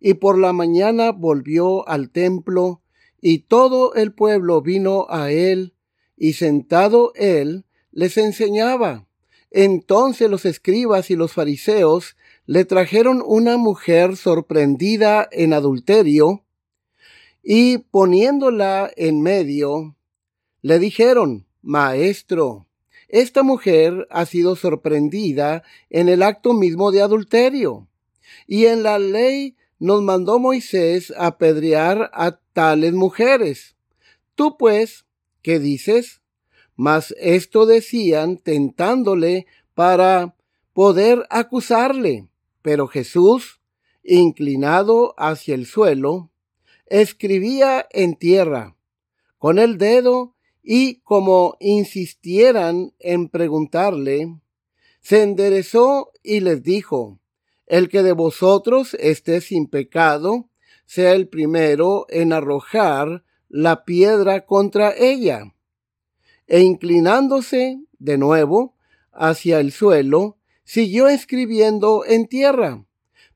y 0.00 0.14
por 0.14 0.38
la 0.38 0.52
mañana 0.52 1.12
volvió 1.12 1.88
al 1.88 2.10
templo, 2.10 2.82
y 3.20 3.40
todo 3.40 3.94
el 3.94 4.12
pueblo 4.12 4.62
vino 4.62 5.06
a 5.10 5.30
él, 5.30 5.74
y 6.16 6.34
sentado 6.34 7.12
él 7.14 7.64
les 7.90 8.16
enseñaba. 8.16 9.06
Entonces 9.50 10.30
los 10.30 10.44
escribas 10.44 11.10
y 11.10 11.16
los 11.16 11.32
fariseos 11.32 12.16
le 12.46 12.64
trajeron 12.64 13.22
una 13.24 13.56
mujer 13.56 14.16
sorprendida 14.16 15.28
en 15.32 15.52
adulterio, 15.52 16.44
y 17.42 17.78
poniéndola 17.78 18.90
en 18.96 19.22
medio, 19.22 19.96
le 20.60 20.78
dijeron, 20.78 21.46
Maestro, 21.62 22.66
esta 23.08 23.42
mujer 23.42 24.06
ha 24.10 24.26
sido 24.26 24.54
sorprendida 24.54 25.62
en 25.88 26.10
el 26.10 26.22
acto 26.22 26.52
mismo 26.52 26.92
de 26.92 27.00
adulterio. 27.00 27.88
Y 28.46 28.66
en 28.66 28.82
la 28.82 28.98
ley 28.98 29.56
nos 29.78 30.02
mandó 30.02 30.38
Moisés 30.38 31.12
apedrear 31.16 32.10
a 32.12 32.40
tales 32.52 32.92
mujeres. 32.92 33.76
Tú 34.34 34.56
pues, 34.56 35.06
¿qué 35.42 35.58
dices? 35.58 36.20
Mas 36.76 37.14
esto 37.18 37.66
decían 37.66 38.38
tentándole 38.38 39.46
para 39.74 40.36
poder 40.72 41.26
acusarle. 41.30 42.28
Pero 42.62 42.86
Jesús, 42.86 43.60
inclinado 44.02 45.14
hacia 45.16 45.54
el 45.54 45.66
suelo, 45.66 46.30
escribía 46.86 47.86
en 47.90 48.16
tierra. 48.16 48.76
Con 49.38 49.58
el 49.58 49.78
dedo 49.78 50.34
y 50.62 50.96
como 51.00 51.56
insistieran 51.60 52.92
en 52.98 53.28
preguntarle, 53.28 54.36
se 55.00 55.22
enderezó 55.22 56.12
y 56.22 56.40
les 56.40 56.62
dijo, 56.62 57.18
el 57.68 57.88
que 57.88 58.02
de 58.02 58.12
vosotros 58.12 58.94
esté 58.98 59.40
sin 59.40 59.66
pecado, 59.66 60.48
sea 60.86 61.12
el 61.12 61.28
primero 61.28 62.06
en 62.08 62.32
arrojar 62.32 63.24
la 63.48 63.84
piedra 63.84 64.46
contra 64.46 64.94
ella. 64.96 65.54
E 66.46 66.60
inclinándose 66.60 67.78
de 67.98 68.16
nuevo 68.16 68.74
hacia 69.12 69.60
el 69.60 69.70
suelo, 69.72 70.38
siguió 70.64 71.08
escribiendo 71.08 72.04
en 72.06 72.26
tierra. 72.26 72.86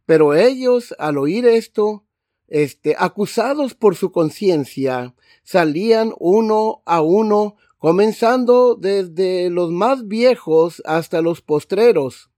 Pero 0.06 0.34
ellos, 0.34 0.94
al 0.98 1.18
oír 1.18 1.46
esto, 1.46 2.04
este, 2.48 2.96
acusados 2.98 3.74
por 3.74 3.96
su 3.96 4.12
conciencia, 4.12 5.14
salían 5.42 6.14
uno 6.18 6.82
a 6.86 7.02
uno, 7.02 7.56
comenzando 7.78 8.76
desde 8.76 9.50
los 9.50 9.70
más 9.70 10.06
viejos 10.06 10.82
hasta 10.86 11.20
los 11.20 11.42
postreros, 11.42 12.31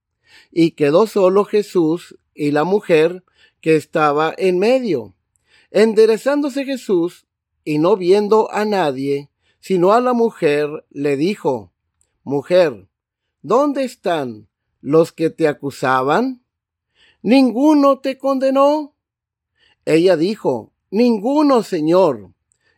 y 0.57 0.71
quedó 0.71 1.09
solo 1.09 1.45
Jesús 1.45 2.17
y 2.33 2.53
la 2.53 2.63
mujer 2.63 3.25
que 3.61 3.75
estaba 3.75 4.33
en 4.39 4.61
medio. 4.61 5.17
Enderezándose 5.73 6.65
Jesús, 6.65 7.27
y 7.65 7.79
no 7.79 7.97
viendo 7.97 8.53
a 8.53 8.65
nadie, 8.65 9.31
sino 9.59 9.93
a 9.93 10.01
la 10.01 10.13
mujer, 10.13 10.69
le 10.91 11.17
dijo, 11.17 11.73
Mujer, 12.23 12.87
¿dónde 13.43 13.83
están 13.83 14.49
los 14.81 15.11
que 15.11 15.31
te 15.31 15.49
acusaban? 15.49 16.45
¿Ninguno 17.21 17.99
te 17.99 18.17
condenó? 18.17 18.95
Ella 19.85 20.17
dijo, 20.17 20.73
Ninguno, 20.91 21.65
Señor. 21.65 22.31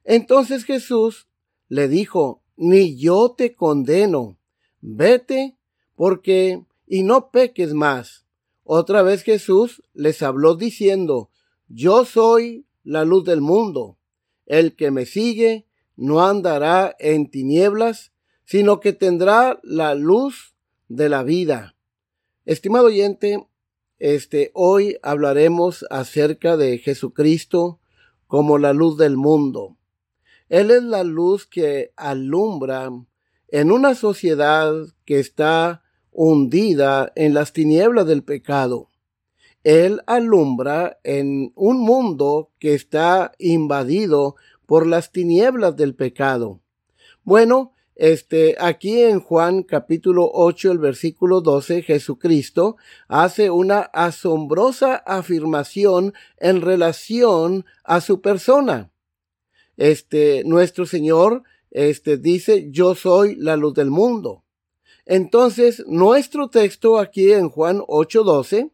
Entonces 0.03 0.65
Jesús 0.65 1.29
le 1.69 1.89
dijo, 1.89 2.43
ni 2.57 2.97
yo 2.97 3.33
te 3.33 3.55
condeno, 3.55 4.39
vete 4.81 5.59
porque 5.95 6.65
y 6.87 7.03
no 7.03 7.31
peques 7.31 7.75
más. 7.75 8.27
Otra 8.65 9.03
vez 9.03 9.23
Jesús 9.23 9.83
les 9.93 10.23
habló 10.23 10.57
diciendo, 10.57 11.31
yo 11.69 12.05
soy 12.05 12.67
la 12.85 13.05
luz 13.05 13.25
del 13.25 13.41
mundo. 13.41 13.99
El 14.47 14.77
que 14.77 14.91
me 14.91 15.07
sigue 15.07 15.67
no 15.97 16.25
andará 16.25 16.95
en 16.99 17.31
tinieblas, 17.31 18.13
sino 18.45 18.81
que 18.81 18.93
tendrá 18.93 19.59
la 19.63 19.95
luz 19.95 20.55
de 20.89 21.09
la 21.09 21.23
vida. 21.23 21.77
Estimado 22.45 22.87
oyente, 22.87 23.49
este, 23.99 24.51
hoy 24.55 24.99
hablaremos 25.03 25.85
acerca 25.91 26.57
de 26.57 26.79
Jesucristo 26.79 27.81
como 28.27 28.59
la 28.59 28.73
luz 28.73 28.99
del 28.99 29.17
mundo. 29.17 29.77
Él 30.49 30.71
es 30.71 30.83
la 30.83 31.03
luz 31.03 31.47
que 31.47 31.93
alumbra 31.97 32.91
en 33.49 33.73
una 33.73 33.95
sociedad 33.95 34.73
que 35.05 35.19
está 35.19 35.83
hundida 36.17 37.13
en 37.15 37.35
las 37.35 37.53
tinieblas 37.53 38.07
del 38.07 38.23
pecado. 38.23 38.89
Él 39.65 40.01
alumbra 40.07 40.99
en 41.05 41.53
un 41.55 41.79
mundo 41.79 42.51
que 42.59 42.75
está 42.75 43.33
invadido 43.39 44.37
por 44.65 44.87
las 44.87 45.13
tinieblas 45.13 45.77
del 45.77 45.95
pecado. 45.95 46.61
Bueno, 47.23 47.73
este, 47.95 48.57
aquí 48.59 49.03
en 49.03 49.21
Juan 49.21 49.63
capítulo 49.63 50.31
8, 50.33 50.73
el 50.73 50.79
versículo 50.79 51.41
12, 51.41 51.83
Jesucristo 51.83 52.77
hace 53.09 53.51
una 53.51 53.81
asombrosa 53.81 54.97
afirmación 54.97 56.15
en 56.39 56.61
relación 56.61 57.65
a 57.85 58.01
su 58.01 58.21
persona 58.21 58.91
este, 59.77 60.43
nuestro 60.45 60.87
Señor, 60.87 61.43
este, 61.71 62.17
dice, 62.17 62.69
yo 62.71 62.95
soy 62.95 63.37
la 63.37 63.57
luz 63.57 63.75
del 63.75 63.91
mundo. 63.91 64.45
Entonces, 65.07 65.85
nuestro 65.87 66.49
texto 66.49 66.99
aquí 66.99 67.33
en 67.33 67.49
Juan 67.49 67.81
8:12 67.87 68.71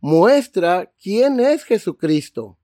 muestra 0.00 0.90
quién 1.02 1.38
es 1.38 1.64
Jesucristo. 1.64 2.56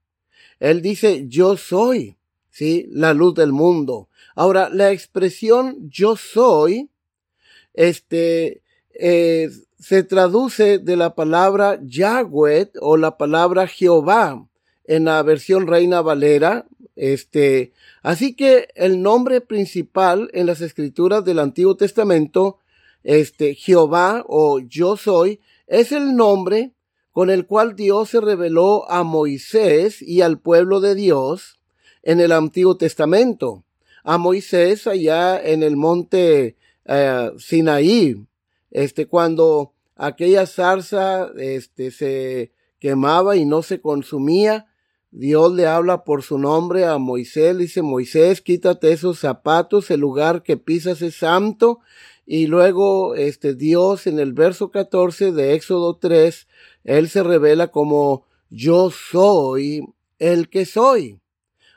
Él 0.59 0.81
dice, 0.81 1.25
yo 1.27 1.57
soy, 1.57 2.17
¿sí? 2.49 2.87
La 2.89 3.13
luz 3.13 3.35
del 3.35 3.51
mundo. 3.51 4.09
Ahora, 4.35 4.69
la 4.69 4.91
expresión 4.91 5.89
yo 5.89 6.15
soy, 6.15 6.89
este, 7.73 8.61
eh, 8.93 9.49
se 9.79 10.03
traduce 10.03 10.79
de 10.79 10.95
la 10.95 11.15
palabra 11.15 11.79
Yahweh 11.83 12.71
o 12.79 12.97
la 12.97 13.17
palabra 13.17 13.67
Jehová 13.67 14.47
en 14.85 15.05
la 15.05 15.21
versión 15.23 15.67
Reina 15.67 16.01
Valera, 16.01 16.65
este, 16.95 17.73
así 18.01 18.35
que 18.35 18.69
el 18.75 19.01
nombre 19.01 19.41
principal 19.41 20.29
en 20.33 20.45
las 20.45 20.61
escrituras 20.61 21.25
del 21.25 21.39
Antiguo 21.39 21.75
Testamento, 21.75 22.59
este, 23.03 23.55
Jehová 23.55 24.23
o 24.27 24.59
yo 24.59 24.97
soy, 24.97 25.39
es 25.67 25.91
el 25.91 26.15
nombre 26.15 26.73
con 27.11 27.29
el 27.29 27.45
cual 27.45 27.75
Dios 27.75 28.09
se 28.09 28.21
reveló 28.21 28.89
a 28.89 29.03
Moisés 29.03 30.01
y 30.01 30.21
al 30.21 30.39
pueblo 30.39 30.81
de 30.81 30.95
Dios 30.95 31.59
en 32.01 32.19
el 32.19 32.31
Antiguo 32.31 32.75
Testamento. 32.75 33.63
A 34.03 34.17
Moisés 34.17 34.87
allá 34.87 35.39
en 35.41 35.63
el 35.63 35.77
monte 35.77 36.57
eh, 36.85 37.31
Sinaí, 37.37 38.25
este, 38.71 39.05
cuando 39.05 39.73
aquella 39.95 40.45
zarza 40.45 41.29
este, 41.37 41.91
se 41.91 42.51
quemaba 42.79 43.35
y 43.37 43.45
no 43.45 43.61
se 43.61 43.79
consumía, 43.79 44.67
Dios 45.11 45.53
le 45.53 45.67
habla 45.67 46.03
por 46.03 46.23
su 46.23 46.39
nombre 46.39 46.85
a 46.85 46.97
Moisés, 46.97 47.55
dice 47.55 47.83
Moisés, 47.83 48.41
quítate 48.41 48.91
esos 48.91 49.19
zapatos, 49.19 49.91
el 49.91 49.99
lugar 49.99 50.41
que 50.41 50.57
pisas 50.57 51.03
es 51.03 51.17
santo. 51.17 51.81
Y 52.25 52.47
luego, 52.47 53.15
este 53.15 53.53
Dios 53.53 54.07
en 54.07 54.19
el 54.19 54.33
verso 54.33 54.71
14 54.71 55.31
de 55.31 55.53
Éxodo 55.55 55.97
3, 55.97 56.47
él 56.83 57.09
se 57.09 57.23
revela 57.23 57.67
como 57.69 58.25
yo 58.49 58.91
soy 58.91 59.85
el 60.19 60.49
que 60.49 60.65
soy. 60.65 61.19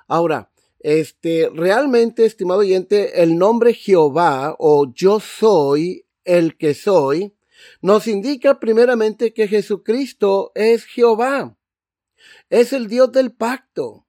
Ahora, 0.06 0.50
este, 0.81 1.50
realmente, 1.52 2.25
estimado 2.25 2.60
oyente, 2.60 3.22
el 3.22 3.38
nombre 3.38 3.75
Jehová 3.75 4.54
o 4.58 4.93
yo 4.94 5.19
soy 5.19 6.06
el 6.25 6.56
que 6.56 6.75
soy 6.75 7.32
nos 7.81 8.06
indica 8.06 8.60
primeramente 8.60 9.32
que 9.32 9.49
Jesucristo 9.49 10.52
es 10.54 10.84
Jehová. 10.84 11.56
Es 12.50 12.72
el 12.72 12.88
Dios 12.88 13.12
del 13.12 13.32
pacto. 13.32 14.06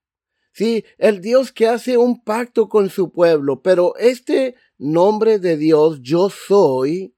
Sí, 0.54 0.84
el 0.98 1.22
Dios 1.22 1.52
que 1.52 1.68
hace 1.68 1.98
un 1.98 2.24
pacto 2.24 2.68
con 2.68 2.90
su 2.90 3.12
pueblo. 3.12 3.62
Pero 3.62 3.96
este 3.98 4.56
nombre 4.78 5.40
de 5.40 5.58
Dios, 5.58 6.00
yo 6.02 6.30
soy, 6.30 7.14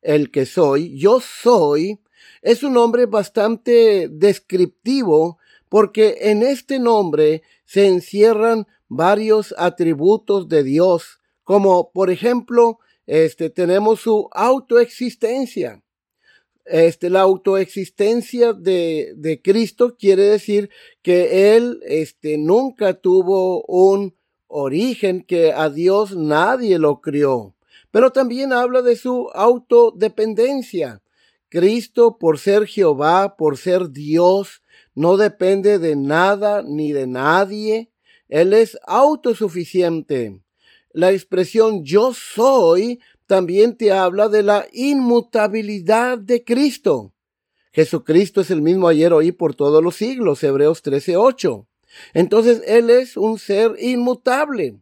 el 0.00 0.30
que 0.30 0.46
soy, 0.46 0.98
yo 0.98 1.20
soy, 1.20 2.00
es 2.42 2.62
un 2.62 2.74
nombre 2.74 3.06
bastante 3.06 4.08
descriptivo 4.10 5.38
porque 5.68 6.18
en 6.20 6.42
este 6.42 6.78
nombre 6.78 7.42
se 7.64 7.86
encierran 7.86 8.66
varios 8.88 9.54
atributos 9.56 10.48
de 10.48 10.62
Dios, 10.64 11.20
como 11.44 11.92
por 11.92 12.10
ejemplo 12.10 12.78
este, 13.06 13.48
tenemos 13.50 14.00
su 14.00 14.28
autoexistencia. 14.32 15.82
Este, 16.64 17.10
la 17.10 17.22
autoexistencia 17.22 18.52
de, 18.52 19.14
de 19.16 19.42
Cristo 19.42 19.96
quiere 19.98 20.24
decir 20.24 20.70
que 21.00 21.56
Él 21.56 21.80
este, 21.84 22.38
nunca 22.38 22.94
tuvo 22.94 23.64
un 23.64 24.14
origen, 24.52 25.22
que 25.22 25.52
a 25.52 25.70
Dios 25.70 26.14
nadie 26.14 26.78
lo 26.78 27.00
crió. 27.00 27.54
Pero 27.90 28.12
también 28.12 28.52
habla 28.52 28.82
de 28.82 28.96
su 28.96 29.30
autodependencia. 29.34 31.02
Cristo, 31.48 32.18
por 32.18 32.38
ser 32.38 32.66
Jehová, 32.66 33.36
por 33.36 33.58
ser 33.58 33.90
Dios, 33.90 34.62
no 34.94 35.16
depende 35.16 35.78
de 35.78 35.96
nada 35.96 36.62
ni 36.62 36.92
de 36.92 37.06
nadie. 37.06 37.90
Él 38.28 38.52
es 38.52 38.78
autosuficiente. 38.86 40.40
La 40.92 41.12
expresión 41.12 41.84
yo 41.84 42.12
soy 42.14 43.00
también 43.26 43.76
te 43.76 43.92
habla 43.92 44.28
de 44.28 44.42
la 44.42 44.66
inmutabilidad 44.72 46.18
de 46.18 46.44
Cristo. 46.44 47.14
Jesucristo 47.72 48.42
es 48.42 48.50
el 48.50 48.60
mismo 48.60 48.88
ayer, 48.88 49.14
hoy, 49.14 49.32
por 49.32 49.54
todos 49.54 49.82
los 49.82 49.96
siglos, 49.96 50.42
Hebreos 50.44 50.82
13:8. 50.82 51.66
Entonces 52.14 52.62
Él 52.66 52.90
es 52.90 53.16
un 53.16 53.38
ser 53.38 53.76
inmutable. 53.78 54.78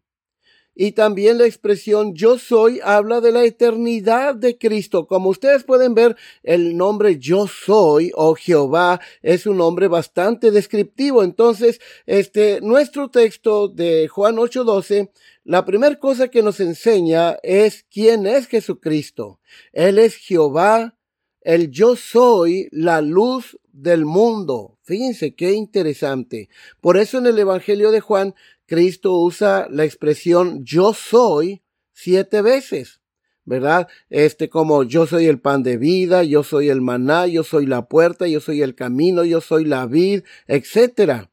Y 0.75 0.93
también 0.93 1.37
la 1.37 1.47
expresión 1.47 2.15
yo 2.15 2.39
soy 2.39 2.81
habla 2.83 3.21
de 3.21 3.33
la 3.33 3.45
eternidad 3.45 4.35
de 4.35 4.57
Cristo. 4.57 5.07
Como 5.07 5.29
ustedes 5.29 5.65
pueden 5.65 5.95
ver, 5.95 6.17
el 6.43 6.77
nombre 6.77 7.19
yo 7.19 7.47
soy 7.49 8.13
o 8.15 8.35
Jehová 8.35 9.01
es 9.21 9.47
un 9.47 9.59
nombre 9.59 9.89
bastante 9.89 10.51
descriptivo. 10.51 11.23
Entonces, 11.23 11.81
este, 12.07 12.61
nuestro 12.63 13.11
texto 13.11 13.69
de 13.69 14.09
Juan 14.09 14.37
8:12 14.37 15.11
la 15.45 15.65
primera 15.65 15.99
cosa 15.99 16.29
que 16.29 16.43
nos 16.43 16.61
enseña 16.61 17.39
es 17.43 17.85
quién 17.91 18.27
es 18.27 18.47
Jesucristo. 18.47 19.41
Él 19.73 19.99
es 19.99 20.17
Jehová, 20.17 20.97
el 21.41 21.71
yo 21.71 21.97
soy 21.97 22.69
la 22.73 23.01
luz 23.01 23.59
del 23.73 24.05
mundo. 24.05 24.79
Fíjense 24.83 25.35
qué 25.35 25.53
interesante. 25.53 26.49
Por 26.81 26.97
eso 26.97 27.19
en 27.19 27.27
el 27.27 27.39
Evangelio 27.39 27.91
de 27.91 28.01
Juan, 28.01 28.35
Cristo 28.67 29.15
usa 29.21 29.67
la 29.71 29.85
expresión 29.85 30.65
yo 30.65 30.95
soy 30.95 31.63
siete 31.93 32.43
veces. 32.43 33.01
¿verdad? 33.45 33.89
Este 34.11 34.49
como 34.49 34.85
yo 34.85 35.07
soy 35.07 35.27
el 35.27 35.41
pan 35.41 35.65
de 35.65 35.77
vida, 35.77 36.23
yo 36.23 36.45
soy 36.45 36.69
el 36.69 36.81
maná, 36.81 37.27
yo 37.27 37.43
soy 37.43 37.67
la 37.67 37.89
puerta, 37.89 38.29
yo 38.29 38.41
soy 38.41 38.63
el 38.63 38.77
camino, 38.77 39.25
yo 39.25 39.41
soy 39.41 39.65
la 39.65 39.87
vid, 39.87 40.23
etcétera. 40.47 41.31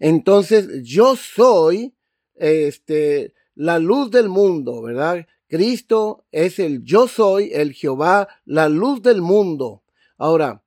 Entonces, 0.00 0.82
yo 0.82 1.14
soy, 1.14 1.94
este, 2.34 3.34
la 3.54 3.78
luz 3.78 4.10
del 4.10 4.28
mundo, 4.28 4.82
¿verdad? 4.82 5.26
Cristo 5.46 6.24
es 6.32 6.58
el 6.58 6.82
yo 6.82 7.06
soy, 7.06 7.50
el 7.52 7.72
Jehová, 7.74 8.28
la 8.44 8.68
luz 8.68 9.02
del 9.02 9.20
mundo. 9.20 9.82
Ahora, 10.16 10.64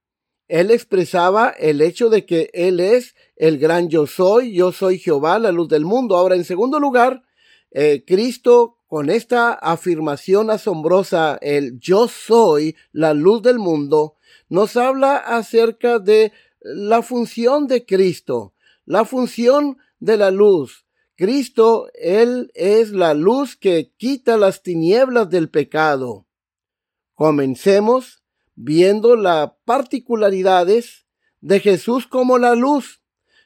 él 0.53 0.69
expresaba 0.69 1.49
el 1.49 1.81
hecho 1.81 2.11
de 2.11 2.27
que 2.27 2.51
él 2.53 2.79
es 2.79 3.15
el 3.35 3.57
gran 3.57 3.89
yo 3.89 4.05
soy, 4.05 4.53
yo 4.53 4.71
soy 4.71 4.99
Jehová, 4.99 5.39
la 5.39 5.51
luz 5.51 5.67
del 5.67 5.83
mundo. 5.83 6.15
Ahora, 6.15 6.35
en 6.35 6.45
segundo 6.45 6.79
lugar, 6.79 7.23
eh, 7.71 8.03
Cristo 8.05 8.77
con 8.85 9.09
esta 9.09 9.53
afirmación 9.53 10.51
asombrosa, 10.51 11.39
el 11.41 11.79
yo 11.79 12.07
soy 12.07 12.75
la 12.91 13.15
luz 13.15 13.41
del 13.41 13.57
mundo, 13.57 14.17
nos 14.47 14.77
habla 14.77 15.17
acerca 15.17 15.97
de 15.97 16.31
la 16.61 17.01
función 17.01 17.65
de 17.65 17.83
Cristo, 17.87 18.53
la 18.85 19.05
función 19.05 19.79
de 19.99 20.17
la 20.17 20.29
luz. 20.29 20.85
Cristo, 21.15 21.87
Él 21.95 22.51
es 22.53 22.91
la 22.91 23.15
luz 23.15 23.55
que 23.55 23.91
quita 23.97 24.37
las 24.37 24.61
tinieblas 24.61 25.31
del 25.31 25.49
pecado. 25.49 26.27
Comencemos 27.15 28.22
viendo 28.55 29.15
las 29.15 29.51
particularidades 29.65 31.05
de 31.41 31.59
Jesús 31.59 32.07
como 32.07 32.37
la 32.37 32.55
luz. 32.55 33.01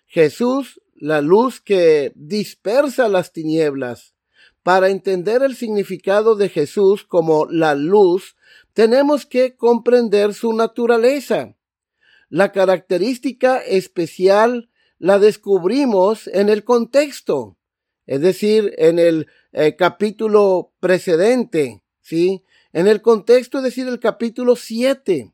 Jesús, 0.06 0.81
la 0.95 1.21
luz 1.21 1.62
que 1.62 2.12
dispersa 2.15 3.07
las 3.07 3.33
tinieblas. 3.33 4.15
Para 4.63 4.89
entender 4.89 5.44
el 5.44 5.56
significado 5.56 6.36
de 6.36 6.50
Jesús 6.50 7.04
como 7.04 7.45
la 7.45 7.75
luz, 7.75 8.36
tenemos 8.74 9.25
que 9.25 9.56
comprender 9.56 10.33
su 10.33 10.54
naturaleza. 10.54 11.56
La 12.30 12.51
característica 12.51 13.59
especial 13.59 14.69
la 15.00 15.19
descubrimos 15.19 16.27
en 16.27 16.50
el 16.50 16.63
contexto 16.63 17.57
es 18.07 18.21
decir, 18.21 18.73
en 18.78 18.97
el 18.97 19.28
eh, 19.52 19.76
capítulo 19.76 20.71
precedente, 20.80 21.83
¿sí? 22.02 22.44
En 22.74 22.88
el 22.88 23.02
contexto, 23.02 23.59
es 23.59 23.64
decir, 23.64 23.88
el 23.88 24.00
capítulo 24.00 24.56
7. 24.56 25.33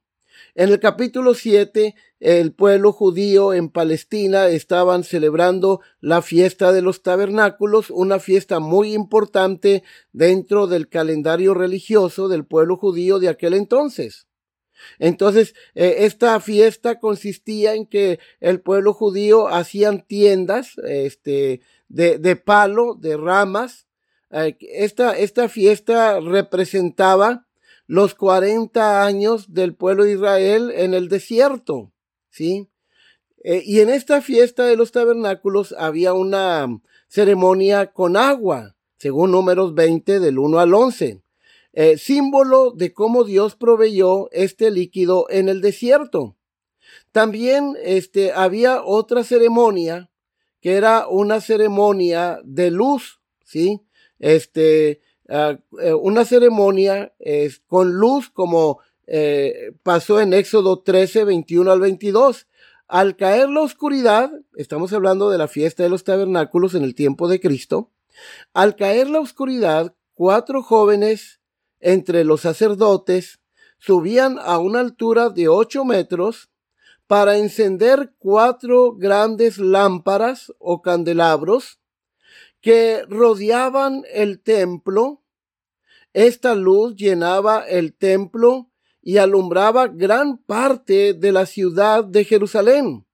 En 0.55 0.69
el 0.69 0.79
capítulo 0.79 1.33
7, 1.33 1.95
el 2.19 2.53
pueblo 2.53 2.91
judío 2.91 3.53
en 3.53 3.69
Palestina 3.69 4.47
estaban 4.47 5.03
celebrando 5.03 5.81
la 5.99 6.21
fiesta 6.21 6.71
de 6.71 6.81
los 6.81 7.01
tabernáculos, 7.01 7.89
una 7.89 8.19
fiesta 8.19 8.59
muy 8.59 8.93
importante 8.93 9.83
dentro 10.11 10.67
del 10.67 10.89
calendario 10.89 11.53
religioso 11.53 12.27
del 12.27 12.45
pueblo 12.45 12.77
judío 12.77 13.19
de 13.19 13.29
aquel 13.29 13.53
entonces. 13.55 14.27
Entonces, 14.99 15.53
eh, 15.75 15.97
esta 15.99 16.39
fiesta 16.39 16.99
consistía 16.99 17.73
en 17.73 17.85
que 17.85 18.19
el 18.39 18.61
pueblo 18.61 18.93
judío 18.93 19.47
hacían 19.47 20.05
tiendas, 20.05 20.73
este, 20.85 21.61
de, 21.87 22.35
palo, 22.35 22.95
de 22.95 23.17
ramas. 23.17 23.87
Esta, 24.33 25.15
esta 25.15 25.47
fiesta 25.47 26.19
representaba 26.19 27.45
los 27.85 28.15
40 28.15 29.05
años 29.05 29.53
del 29.53 29.75
pueblo 29.75 30.05
de 30.05 30.13
Israel 30.13 30.71
en 30.75 30.95
el 30.95 31.07
desierto, 31.07 31.91
¿sí? 32.31 32.69
Eh, 33.43 33.61
y 33.63 33.81
en 33.81 33.89
esta 33.89 34.21
fiesta 34.21 34.65
de 34.65 34.75
los 34.75 34.91
tabernáculos 34.91 35.75
había 35.77 36.13
una 36.13 36.81
ceremonia 37.07 37.91
con 37.91 38.17
agua, 38.17 38.75
según 38.97 39.31
números 39.31 39.75
20 39.75 40.19
del 40.19 40.39
1 40.39 40.59
al 40.59 40.73
11, 40.73 41.21
eh, 41.73 41.97
símbolo 41.97 42.71
de 42.71 42.93
cómo 42.93 43.25
Dios 43.25 43.55
proveyó 43.55 44.31
este 44.31 44.71
líquido 44.71 45.27
en 45.29 45.49
el 45.49 45.61
desierto. 45.61 46.37
También 47.11 47.75
este, 47.83 48.31
había 48.31 48.83
otra 48.83 49.23
ceremonia 49.23 50.09
que 50.61 50.73
era 50.73 51.07
una 51.07 51.41
ceremonia 51.41 52.39
de 52.45 52.71
luz, 52.71 53.19
¿sí? 53.43 53.81
Este, 54.23 55.01
ah, 55.27 55.57
eh, 55.81 55.93
una 55.93 56.23
ceremonia 56.23 57.13
con 57.67 57.91
luz 57.91 58.29
como 58.29 58.79
eh, 59.05 59.73
pasó 59.83 60.21
en 60.21 60.33
Éxodo 60.33 60.79
13, 60.79 61.25
21 61.25 61.69
al 61.69 61.81
22. 61.81 62.47
Al 62.87 63.17
caer 63.17 63.49
la 63.49 63.59
oscuridad, 63.59 64.31
estamos 64.55 64.93
hablando 64.93 65.29
de 65.29 65.37
la 65.37 65.49
fiesta 65.49 65.83
de 65.83 65.89
los 65.89 66.05
tabernáculos 66.05 66.73
en 66.73 66.83
el 66.83 66.95
tiempo 66.95 67.27
de 67.27 67.41
Cristo, 67.41 67.91
al 68.53 68.77
caer 68.77 69.09
la 69.09 69.19
oscuridad, 69.19 69.93
cuatro 70.13 70.63
jóvenes 70.63 71.41
entre 71.81 72.23
los 72.23 72.39
sacerdotes 72.41 73.41
subían 73.79 74.39
a 74.39 74.57
una 74.57 74.79
altura 74.79 75.31
de 75.31 75.49
ocho 75.49 75.83
metros 75.83 76.49
para 77.07 77.37
encender 77.37 78.13
cuatro 78.19 78.93
grandes 78.93 79.57
lámparas 79.57 80.53
o 80.59 80.81
candelabros 80.81 81.79
que 82.63 83.03
rodeaban 83.07 84.03
el 84.11 84.39
templo 84.39 85.23
esta 86.13 86.53
luz 86.53 86.95
llenaba 86.95 87.61
el 87.67 87.95
templo 87.95 88.69
y 89.01 89.17
alumbraba 89.17 89.87
gran 89.87 90.37
parte 90.37 91.15
de 91.15 91.31
la 91.31 91.47
ciudad 91.47 92.03
de 92.03 92.23
Jerusalén. 92.23 93.05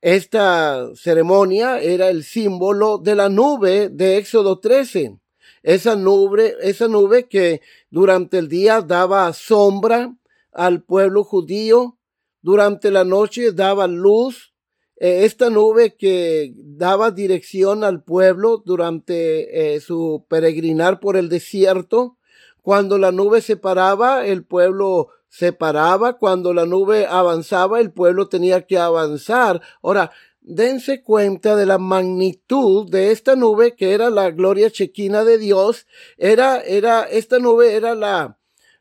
Esta 0.00 0.88
ceremonia 0.94 1.78
era 1.80 2.08
el 2.08 2.24
símbolo 2.24 2.96
de 2.96 3.14
la 3.14 3.28
nube 3.28 3.90
de 3.90 4.16
Éxodo 4.16 4.60
13. 4.60 5.18
Esa 5.62 5.94
nube, 5.94 6.56
esa 6.62 6.88
nube 6.88 7.28
que 7.28 7.60
durante 7.90 8.38
el 8.38 8.48
día 8.48 8.80
daba 8.80 9.30
sombra 9.34 10.16
al 10.52 10.82
pueblo 10.82 11.22
judío, 11.22 11.98
durante 12.40 12.90
la 12.90 13.04
noche 13.04 13.52
daba 13.52 13.86
luz. 13.86 14.54
Eh, 14.98 15.24
esta 15.24 15.50
nube 15.50 15.94
que 15.96 16.54
daba 16.56 17.10
dirección 17.10 17.84
al 17.84 18.02
pueblo 18.02 18.62
durante 18.64 19.74
eh, 19.74 19.80
su 19.80 20.24
peregrinar 20.28 21.00
por 21.00 21.16
el 21.16 21.28
desierto. 21.28 22.16
Cuando 22.62 22.98
la 22.98 23.12
nube 23.12 23.42
se 23.42 23.56
paraba, 23.56 24.26
el 24.26 24.44
pueblo 24.44 25.08
se 25.28 25.52
paraba, 25.52 26.14
cuando 26.14 26.54
la 26.54 26.64
nube 26.64 27.06
avanzaba, 27.06 27.80
el 27.80 27.92
pueblo 27.92 28.28
tenía 28.28 28.62
que 28.62 28.78
avanzar. 28.78 29.60
Ahora, 29.82 30.10
dense 30.40 31.02
cuenta 31.02 31.56
de 31.56 31.66
la 31.66 31.78
magnitud 31.78 32.88
de 32.88 33.10
esta 33.10 33.36
nube 33.36 33.74
que 33.74 33.92
era 33.92 34.10
la 34.10 34.30
gloria 34.30 34.70
chequina 34.70 35.24
de 35.24 35.38
Dios. 35.38 35.86
Era, 36.16 36.60
era, 36.60 37.02
esta 37.02 37.38
nube 37.38 37.74
era 37.74 37.94
la, 37.94 38.35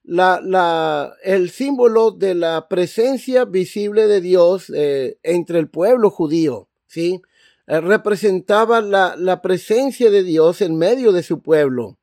la, 0.07 0.39
la, 0.43 1.15
el 1.23 1.49
símbolo 1.49 2.11
de 2.11 2.35
la 2.35 2.67
presencia 2.67 3.45
visible 3.45 4.07
de 4.07 4.21
Dios 4.21 4.71
eh, 4.73 5.17
entre 5.23 5.59
el 5.59 5.69
pueblo 5.69 6.09
judío, 6.09 6.69
¿sí? 6.87 7.21
Eh, 7.67 7.81
representaba 7.81 8.81
la, 8.81 9.15
la 9.17 9.41
presencia 9.41 10.11
de 10.11 10.23
Dios 10.23 10.61
en 10.61 10.77
medio 10.77 11.11
de 11.11 11.23
su 11.23 11.41
pueblo. 11.41 11.97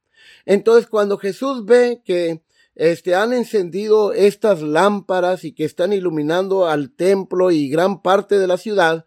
Entonces, 0.44 0.88
cuando 0.88 1.18
Jesús 1.18 1.64
ve 1.64 2.02
que 2.04 2.42
este, 2.74 3.14
han 3.14 3.32
encendido 3.32 4.12
estas 4.12 4.62
lámparas 4.62 5.44
y 5.44 5.52
que 5.52 5.64
están 5.64 5.92
iluminando 5.92 6.66
al 6.66 6.90
templo 6.90 7.50
y 7.50 7.68
gran 7.68 8.02
parte 8.02 8.38
de 8.38 8.46
la 8.46 8.56
ciudad, 8.56 9.06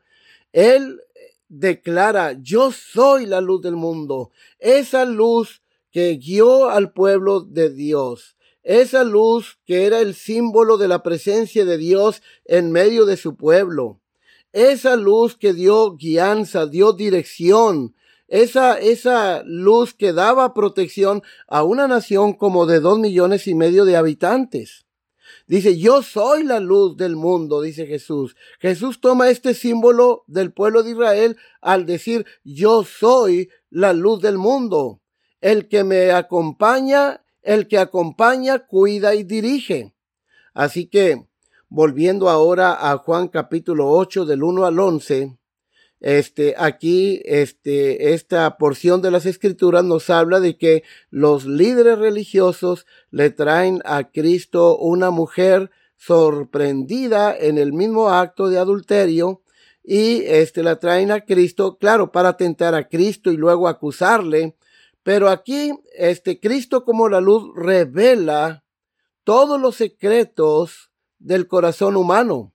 Él 0.53 1.01
declara, 1.49 2.37
yo 2.41 2.71
soy 2.71 3.25
la 3.25 3.41
luz 3.41 3.61
del 3.61 3.75
mundo, 3.75 4.31
esa 4.59 5.05
luz 5.05 5.61
que 5.91 6.15
guió 6.17 6.69
al 6.69 6.91
pueblo 6.91 7.41
de 7.41 7.69
Dios, 7.69 8.34
esa 8.65 9.03
luz 9.03 9.59
que 9.65 9.85
era 9.85 10.01
el 10.01 10.15
símbolo 10.15 10.77
de 10.77 10.87
la 10.87 11.03
presencia 11.03 11.63
de 11.65 11.77
Dios 11.77 12.21
en 12.45 12.71
medio 12.71 13.05
de 13.05 13.15
su 13.15 13.35
pueblo, 13.35 14.01
esa 14.51 14.95
luz 14.95 15.37
que 15.37 15.53
dio 15.53 15.95
guianza, 15.95 16.65
dio 16.65 16.91
dirección, 16.91 17.95
esa, 18.27 18.79
esa 18.79 19.43
luz 19.45 19.93
que 19.93 20.13
daba 20.13 20.53
protección 20.53 21.21
a 21.47 21.63
una 21.63 21.87
nación 21.87 22.33
como 22.33 22.65
de 22.65 22.79
dos 22.79 22.97
millones 22.97 23.47
y 23.47 23.53
medio 23.53 23.85
de 23.85 23.97
habitantes. 23.97 24.85
Dice, 25.47 25.77
yo 25.77 26.01
soy 26.01 26.43
la 26.43 26.59
luz 26.59 26.97
del 26.97 27.15
mundo, 27.15 27.61
dice 27.61 27.85
Jesús. 27.85 28.35
Jesús 28.59 28.99
toma 28.99 29.29
este 29.29 29.53
símbolo 29.53 30.23
del 30.25 30.51
pueblo 30.51 30.81
de 30.81 30.91
Israel 30.91 31.37
al 31.61 31.85
decir, 31.85 32.25
yo 32.43 32.83
soy 32.83 33.49
la 33.69 33.93
luz 33.93 34.21
del 34.21 34.39
mundo. 34.39 35.01
El 35.41 35.67
que 35.67 35.83
me 35.83 36.11
acompaña, 36.11 37.24
el 37.45 37.67
que 37.67 37.77
acompaña, 37.77 38.65
cuida 38.65 39.15
y 39.15 39.23
dirige. 39.23 39.93
Así 40.53 40.87
que, 40.87 41.25
volviendo 41.69 42.29
ahora 42.29 42.91
a 42.91 42.97
Juan 42.97 43.27
capítulo 43.27 43.89
8 43.91 44.25
del 44.25 44.43
1 44.43 44.65
al 44.65 44.79
11, 44.79 45.37
este, 46.01 46.55
aquí, 46.57 47.21
este, 47.25 48.13
esta 48.13 48.57
porción 48.57 49.01
de 49.01 49.11
las 49.11 49.25
escrituras 49.25 49.83
nos 49.83 50.09
habla 50.09 50.39
de 50.39 50.57
que 50.57 50.83
los 51.09 51.45
líderes 51.45 51.97
religiosos 51.97 52.85
le 53.11 53.29
traen 53.29 53.81
a 53.85 54.11
Cristo 54.11 54.77
una 54.77 55.09
mujer 55.09 55.71
sorprendida 55.97 57.35
en 57.35 57.57
el 57.57 57.73
mismo 57.73 58.09
acto 58.09 58.49
de 58.49 58.59
adulterio 58.59 59.41
y 59.83 60.23
este 60.25 60.63
la 60.63 60.79
traen 60.79 61.11
a 61.11 61.21
Cristo, 61.21 61.77
claro, 61.77 62.11
para 62.11 62.37
tentar 62.37 62.75
a 62.75 62.87
Cristo 62.87 63.31
y 63.31 63.37
luego 63.37 63.67
acusarle. 63.67 64.55
Pero 65.05 65.29
aquí, 65.29 65.71
este 65.93 66.41
Cristo 66.41 66.83
como 66.83 67.07
la 67.07 67.21
luz 67.21 67.49
revela 67.55 68.65
todos 69.23 69.61
los 69.61 69.77
secretos 69.77 70.91
del 71.19 71.47
corazón 71.47 71.95
humano 71.95 72.51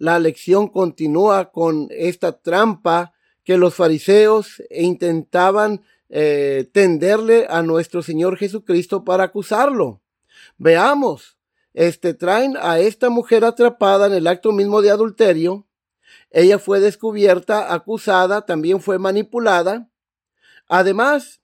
la 0.00 0.18
lección 0.18 0.68
continúa 0.68 1.52
con 1.52 1.88
esta 1.90 2.40
trampa 2.40 3.12
que 3.44 3.58
los 3.58 3.74
fariseos 3.74 4.62
intentaban 4.70 5.82
eh, 6.08 6.70
tenderle 6.72 7.46
a 7.50 7.62
nuestro 7.62 8.02
Señor 8.02 8.38
Jesucristo 8.38 9.04
para 9.04 9.24
acusarlo. 9.24 10.00
Veamos, 10.56 11.36
este 11.74 12.14
traen 12.14 12.56
a 12.58 12.78
esta 12.80 13.10
mujer 13.10 13.44
atrapada 13.44 14.06
en 14.06 14.14
el 14.14 14.26
acto 14.26 14.52
mismo 14.52 14.80
de 14.80 14.90
adulterio. 14.90 15.66
Ella 16.30 16.58
fue 16.58 16.80
descubierta, 16.80 17.74
acusada, 17.74 18.46
también 18.46 18.80
fue 18.80 18.98
manipulada. 18.98 19.90
Además, 20.66 21.39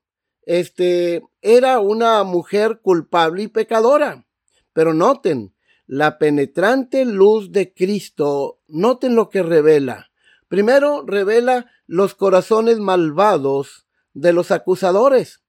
este 0.46 1.22
era 1.42 1.80
una 1.80 2.22
mujer 2.24 2.80
culpable 2.80 3.42
y 3.42 3.48
pecadora. 3.48 4.26
Pero 4.72 4.94
noten, 4.94 5.54
la 5.86 6.18
penetrante 6.18 7.04
luz 7.04 7.52
de 7.52 7.74
Cristo, 7.74 8.60
noten 8.68 9.14
lo 9.14 9.28
que 9.28 9.42
revela. 9.42 10.10
Primero 10.48 11.04
revela 11.04 11.70
los 11.86 12.14
corazones 12.14 12.78
malvados 12.78 13.86
de 14.14 14.32
los 14.32 14.50
acusadores. 14.50 15.42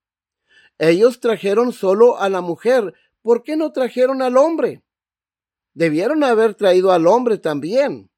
Ellos 0.80 1.20
trajeron 1.20 1.74
solo 1.74 2.20
a 2.20 2.30
la 2.30 2.42
mujer. 2.42 2.94
¿Por 3.22 3.44
qué 3.44 3.56
no 3.56 3.72
trajeron 3.72 4.22
al 4.22 4.38
hombre? 4.38 4.84
Debieron 5.74 6.24
haber 6.24 6.56
traído 6.56 6.92
al 6.92 7.06
hombre 7.08 7.38
también. 7.38 8.10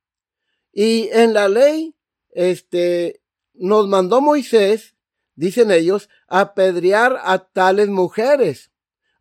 Y 0.71 1.09
en 1.11 1.33
la 1.33 1.49
ley, 1.49 1.95
este, 2.31 3.21
nos 3.53 3.87
mandó 3.87 4.21
Moisés, 4.21 4.95
dicen 5.39 5.71
ellos, 5.71 6.09
apedrear 6.27 7.19
a 7.23 7.39
tales 7.39 7.89
mujeres. 7.89 8.71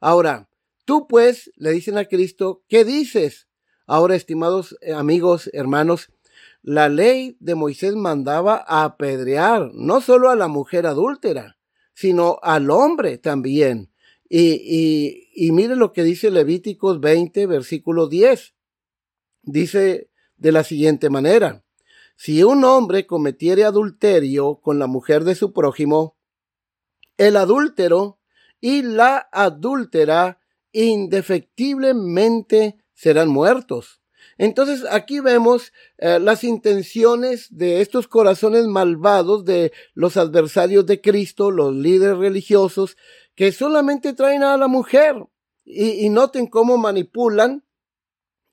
Ahora, 0.00 0.48
Tú 0.88 1.06
pues, 1.06 1.52
le 1.56 1.70
dicen 1.72 1.98
a 1.98 2.06
Cristo, 2.06 2.64
¿qué 2.66 2.82
dices? 2.82 3.46
Ahora, 3.86 4.16
estimados 4.16 4.74
eh, 4.80 4.94
amigos, 4.94 5.50
hermanos, 5.52 6.08
la 6.62 6.88
ley 6.88 7.36
de 7.40 7.54
Moisés 7.54 7.94
mandaba 7.94 8.64
apedrear 8.66 9.70
no 9.74 10.00
solo 10.00 10.30
a 10.30 10.34
la 10.34 10.48
mujer 10.48 10.86
adúltera, 10.86 11.58
sino 11.92 12.38
al 12.40 12.70
hombre 12.70 13.18
también. 13.18 13.92
Y, 14.30 14.62
y, 14.64 15.28
y 15.34 15.52
mire 15.52 15.76
lo 15.76 15.92
que 15.92 16.04
dice 16.04 16.30
Levíticos 16.30 17.00
20, 17.00 17.44
versículo 17.44 18.08
10. 18.08 18.54
Dice 19.42 20.08
de 20.38 20.52
la 20.52 20.64
siguiente 20.64 21.10
manera, 21.10 21.66
si 22.18 22.42
un 22.42 22.64
hombre 22.64 23.06
cometiere 23.06 23.64
adulterio 23.64 24.56
con 24.56 24.80
la 24.80 24.88
mujer 24.88 25.22
de 25.22 25.36
su 25.36 25.52
prójimo, 25.52 26.16
el 27.16 27.36
adúltero 27.36 28.18
y 28.60 28.82
la 28.82 29.28
adúltera 29.30 30.40
indefectiblemente 30.72 32.76
serán 32.92 33.28
muertos. 33.28 34.02
Entonces 34.36 34.84
aquí 34.90 35.20
vemos 35.20 35.72
eh, 35.98 36.18
las 36.18 36.42
intenciones 36.42 37.56
de 37.56 37.82
estos 37.82 38.08
corazones 38.08 38.66
malvados 38.66 39.44
de 39.44 39.72
los 39.94 40.16
adversarios 40.16 40.86
de 40.86 41.00
Cristo, 41.00 41.52
los 41.52 41.72
líderes 41.72 42.18
religiosos, 42.18 42.96
que 43.36 43.52
solamente 43.52 44.12
traen 44.12 44.42
a 44.42 44.56
la 44.56 44.66
mujer 44.66 45.24
y, 45.64 46.04
y 46.04 46.08
noten 46.08 46.48
cómo 46.48 46.78
manipulan 46.78 47.64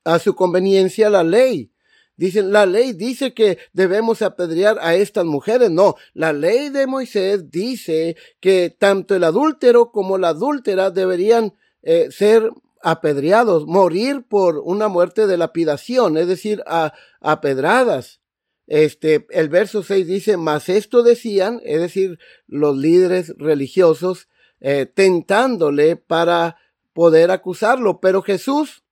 a 0.04 0.20
su 0.20 0.36
conveniencia 0.36 1.10
la 1.10 1.24
ley. 1.24 1.72
Dicen, 2.18 2.52
la 2.52 2.66
ley 2.66 2.94
dice 2.94 3.34
que 3.34 3.58
debemos 3.74 4.22
apedrear 4.22 4.78
a 4.82 4.96
estas 4.96 5.26
mujeres. 5.26 5.70
No, 5.70 5.96
la 6.14 6.32
ley 6.32 6.70
de 6.70 6.88
Moisés 6.88 7.52
dice 7.52 8.16
que 8.40 8.76
tanto 8.78 9.16
el 9.16 9.24
adúltero 9.24 9.92
como 9.92 10.18
la 10.18 10.30
adúltera 10.30 10.92
deberían 10.92 11.54
eh, 11.84 12.08
ser 12.12 12.52
apedreados, 12.82 13.66
morir 13.66 14.26
por 14.30 14.60
una 14.60 14.88
muerte 14.88 15.26
de 15.26 15.38
lapidación, 15.38 16.18
es 16.18 16.28
decir, 16.28 16.64
a, 16.68 16.94
pedradas. 17.42 18.22
Este, 18.68 19.26
el 19.32 19.50
verso 19.50 19.84
6 19.84 20.08
dice, 20.08 20.38
mas 20.38 20.70
esto 20.70 21.04
decían, 21.04 21.60
es 21.66 21.82
decir, 21.82 22.20
los 22.48 22.78
líderes 22.78 23.34
religiosos, 23.38 24.30
eh, 24.62 24.86
tentándole 24.86 25.96
para 25.96 26.58
poder 26.94 27.32
acusarlo. 27.32 28.00
Pero 28.00 28.22
Jesús, 28.22 28.85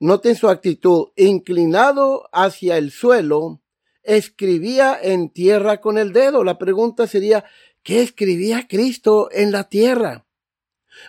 noten 0.00 0.34
su 0.34 0.48
actitud, 0.48 1.08
inclinado 1.14 2.28
hacia 2.32 2.78
el 2.78 2.90
suelo, 2.90 3.60
escribía 4.02 4.98
en 5.00 5.30
tierra 5.30 5.80
con 5.80 5.98
el 5.98 6.12
dedo. 6.12 6.42
La 6.42 6.58
pregunta 6.58 7.06
sería, 7.06 7.44
¿qué 7.82 8.02
escribía 8.02 8.66
Cristo 8.66 9.28
en 9.30 9.52
la 9.52 9.68
tierra? 9.68 10.26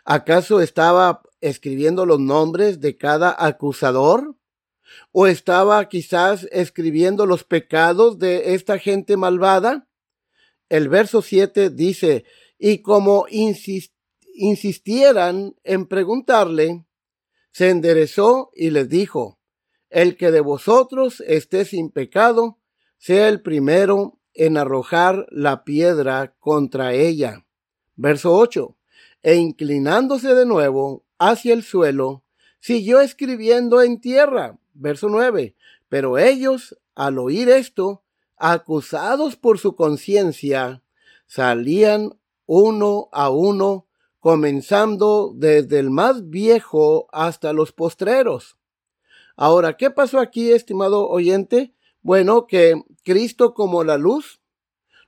¿Acaso 0.06 0.62
estaba 0.62 1.22
escribiendo 1.40 2.06
los 2.06 2.20
nombres 2.20 2.80
de 2.82 2.98
cada 2.98 3.34
acusador? 3.38 4.36
¿O 5.14 5.26
estaba 5.26 5.88
quizás 5.88 6.48
escribiendo 6.52 7.26
los 7.26 7.46
pecados 7.46 8.20
de 8.20 8.54
esta 8.56 8.78
gente 8.78 9.16
malvada? 9.16 9.88
El 10.68 10.90
verso 10.90 11.22
7 11.22 11.70
dice, 11.70 12.26
y 12.60 12.80
como 12.80 13.26
insistieran 14.34 15.56
en 15.64 15.86
preguntarle, 15.86 16.86
se 17.51 17.70
enderezó 17.70 18.51
y 18.55 18.70
les 18.70 18.89
dijo, 18.89 19.39
el 19.89 20.15
que 20.15 20.31
de 20.31 20.39
vosotros 20.39 21.22
esté 21.27 21.65
sin 21.65 21.89
pecado, 21.91 22.58
sea 22.98 23.27
el 23.27 23.41
primero 23.41 24.20
en 24.34 24.58
arrojar 24.58 25.27
la 25.29 25.63
piedra 25.63 26.36
contra 26.39 26.93
ella. 26.93 27.46
Verso 27.96 28.34
8. 28.34 28.77
E 29.24 29.36
inclinándose 29.36 30.34
de 30.34 30.46
nuevo 30.46 31.05
hacia 31.20 31.53
el 31.53 31.63
suelo, 31.63 32.24
siguió 32.60 33.01
escribiendo 33.01 33.81
en 33.81 34.00
tierra. 34.00 34.58
Verso 34.74 35.10
9. 35.10 35.55
Pero 35.89 36.17
ellos, 36.17 36.79
al 36.96 37.20
oír 37.20 37.50
esto, 37.50 38.03
acusados 38.38 39.36
por 39.36 39.60
su 39.60 39.75
conciencia, 39.75 40.84
salían 41.27 42.17
uno 42.46 43.10
a 43.12 43.29
uno, 43.29 43.88
comenzando 44.22 45.34
desde 45.36 45.80
el 45.80 45.90
más 45.90 46.30
viejo 46.30 47.08
hasta 47.12 47.54
los 47.54 47.74
postreros. 47.74 48.56
Ahora, 49.36 49.75
¿qué 49.78 49.90
pasó 49.90 50.20
aquí, 50.20 50.51
estimado 50.51 51.10
oyente? 51.10 51.74
Bueno, 52.04 52.46
que 52.46 52.80
Cristo 53.04 53.56
como 53.56 53.84
la 53.84 53.98
luz 53.98 54.40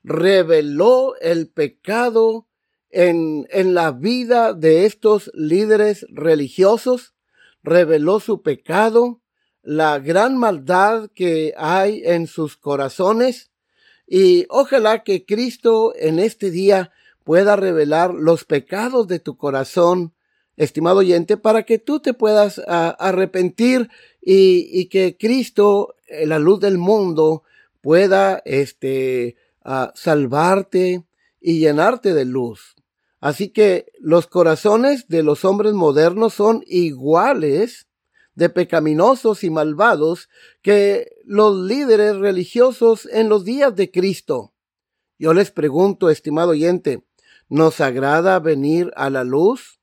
reveló 0.04 1.16
el 1.22 1.48
pecado 1.48 2.48
en, 2.90 3.48
en 3.52 3.76
la 3.76 3.92
vida 3.92 4.54
de 4.54 4.86
estos 4.88 5.30
líderes 5.36 6.08
religiosos, 6.10 7.14
reveló 7.62 8.20
su 8.20 8.42
pecado, 8.42 9.22
la 9.62 10.00
gran 10.00 10.38
maldad 10.38 11.12
que 11.14 11.54
hay 11.56 12.02
en 12.04 12.26
sus 12.26 12.58
corazones, 12.58 13.52
y 14.08 14.48
ojalá 14.50 15.04
que 15.04 15.24
Cristo 15.24 15.94
en 15.96 16.18
este 16.18 16.50
día 16.50 16.92
pueda 17.24 17.56
revelar 17.56 18.14
los 18.14 18.46
pecados 18.46 19.08
de 19.08 19.20
tu 19.20 19.38
corazón, 19.38 20.14
estimado 20.58 21.00
oyente, 21.00 21.38
para 21.38 21.64
que 21.64 21.80
tú 21.80 22.00
te 22.00 22.14
puedas 22.14 22.62
ah, 22.68 22.96
arrepentir 23.00 23.90
y, 24.22 24.86
que 24.88 25.18
Cristo, 25.18 25.96
eh, 26.08 26.26
la 26.26 26.40
luz 26.40 26.60
del 26.60 26.78
mundo, 26.78 27.44
pueda 27.82 28.42
este, 28.46 29.36
ah, 29.64 29.92
salvarte 29.96 31.04
y 31.42 31.60
llenarte 31.60 32.14
de 32.14 32.26
luz. 32.26 32.76
Así 33.20 33.50
que 33.50 33.92
los 34.00 34.28
corazones 34.28 35.08
de 35.08 35.24
los 35.24 35.46
hombres 35.46 35.74
modernos 35.74 36.34
son 36.34 36.64
iguales 36.68 37.88
de 38.36 38.50
pecaminosos 38.50 39.44
y 39.44 39.50
malvados 39.50 40.30
que 40.62 41.22
los 41.24 41.58
líderes 41.58 42.18
religiosos 42.18 43.08
en 43.12 43.30
los 43.30 43.46
días 43.46 43.76
de 43.76 43.92
Cristo. 43.92 44.54
Yo 45.20 45.34
les 45.34 45.52
pregunto, 45.52 46.10
estimado 46.10 46.50
oyente, 46.50 47.04
¿nos 47.54 47.82
agrada 47.82 48.40
venir 48.40 48.92
a 48.96 49.12
la 49.12 49.24
luz? 49.24 49.80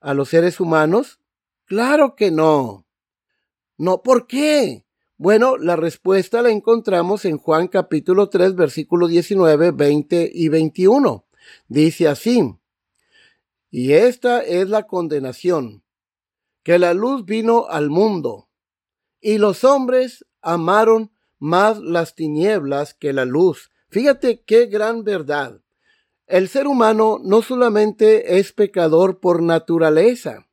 ¿A 0.00 0.12
los 0.12 0.28
seres 0.28 0.60
humanos? 0.60 1.18
Claro 1.64 2.14
que 2.14 2.30
no. 2.30 2.86
No, 3.78 4.02
¿por 4.02 4.26
qué? 4.26 4.84
Bueno, 5.16 5.56
la 5.56 5.76
respuesta 5.76 6.42
la 6.42 6.50
encontramos 6.50 7.24
en 7.24 7.38
Juan 7.38 7.68
capítulo 7.68 8.28
3, 8.28 8.54
versículo 8.54 9.08
19, 9.08 9.70
20 9.70 10.30
y 10.34 10.48
21. 10.50 11.26
Dice 11.68 12.06
así, 12.06 12.54
y 13.70 13.92
esta 13.94 14.42
es 14.42 14.68
la 14.68 14.82
condenación, 14.82 15.84
que 16.62 16.78
la 16.78 16.92
luz 16.92 17.24
vino 17.24 17.66
al 17.66 17.88
mundo, 17.88 18.50
y 19.22 19.38
los 19.38 19.64
hombres 19.64 20.26
amaron 20.42 21.12
más 21.38 21.78
las 21.78 22.14
tinieblas 22.14 22.92
que 22.92 23.14
la 23.14 23.24
luz. 23.24 23.70
Fíjate 23.88 24.42
qué 24.42 24.66
gran 24.66 25.02
verdad. 25.02 25.63
El 26.26 26.48
ser 26.48 26.66
humano 26.66 27.18
no 27.22 27.42
solamente 27.42 28.38
es 28.38 28.52
pecador 28.52 29.20
por 29.20 29.42
naturaleza, 29.42 30.46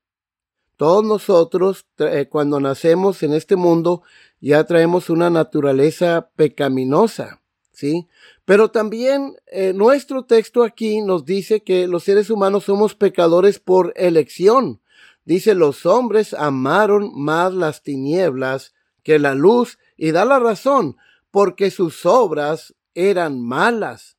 todos 0.82 1.06
nosotros, 1.06 1.86
eh, 2.00 2.26
cuando 2.28 2.60
nacemos 2.60 3.22
en 3.22 3.34
este 3.34 3.56
mundo, 3.56 4.02
ya 4.40 4.64
traemos 4.64 5.12
una 5.12 5.30
naturaleza 5.30 6.32
pecaminosa, 6.36 7.40
¿sí? 7.72 8.08
Pero 8.46 8.72
también 8.72 9.36
eh, 9.46 9.74
nuestro 9.76 10.26
texto 10.26 10.64
aquí 10.64 11.02
nos 11.02 11.24
dice 11.24 11.62
que 11.62 11.86
los 11.86 12.06
seres 12.06 12.32
humanos 12.32 12.64
somos 12.64 12.96
pecadores 12.96 13.60
por 13.60 13.94
elección. 13.96 14.82
Dice, 15.24 15.54
los 15.54 15.86
hombres 15.86 16.34
amaron 16.34 17.12
más 17.14 17.54
las 17.54 17.84
tinieblas 17.84 18.74
que 19.04 19.20
la 19.20 19.36
luz 19.36 19.78
y 19.98 20.10
da 20.10 20.26
la 20.26 20.40
razón, 20.40 20.98
porque 21.30 21.70
sus 21.70 22.08
obras 22.08 22.74
eran 22.96 23.40
malas. 23.40 24.18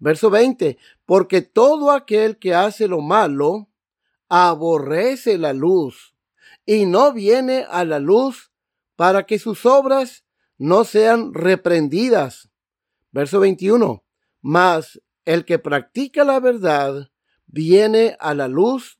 Verso 0.00 0.30
20, 0.30 0.78
porque 1.04 1.42
todo 1.42 1.90
aquel 1.90 2.38
que 2.38 2.54
hace 2.54 2.88
lo 2.88 3.00
malo 3.02 3.68
aborrece 4.28 5.36
la 5.38 5.52
luz 5.52 6.14
y 6.64 6.86
no 6.86 7.12
viene 7.12 7.66
a 7.68 7.84
la 7.84 7.98
luz 7.98 8.50
para 8.96 9.26
que 9.26 9.38
sus 9.38 9.66
obras 9.66 10.24
no 10.56 10.84
sean 10.84 11.34
reprendidas. 11.34 12.50
Verso 13.12 13.40
21. 13.40 14.02
Mas 14.40 15.00
el 15.24 15.44
que 15.44 15.58
practica 15.58 16.24
la 16.24 16.40
verdad 16.40 17.10
viene 17.46 18.16
a 18.20 18.34
la 18.34 18.48
luz 18.48 18.98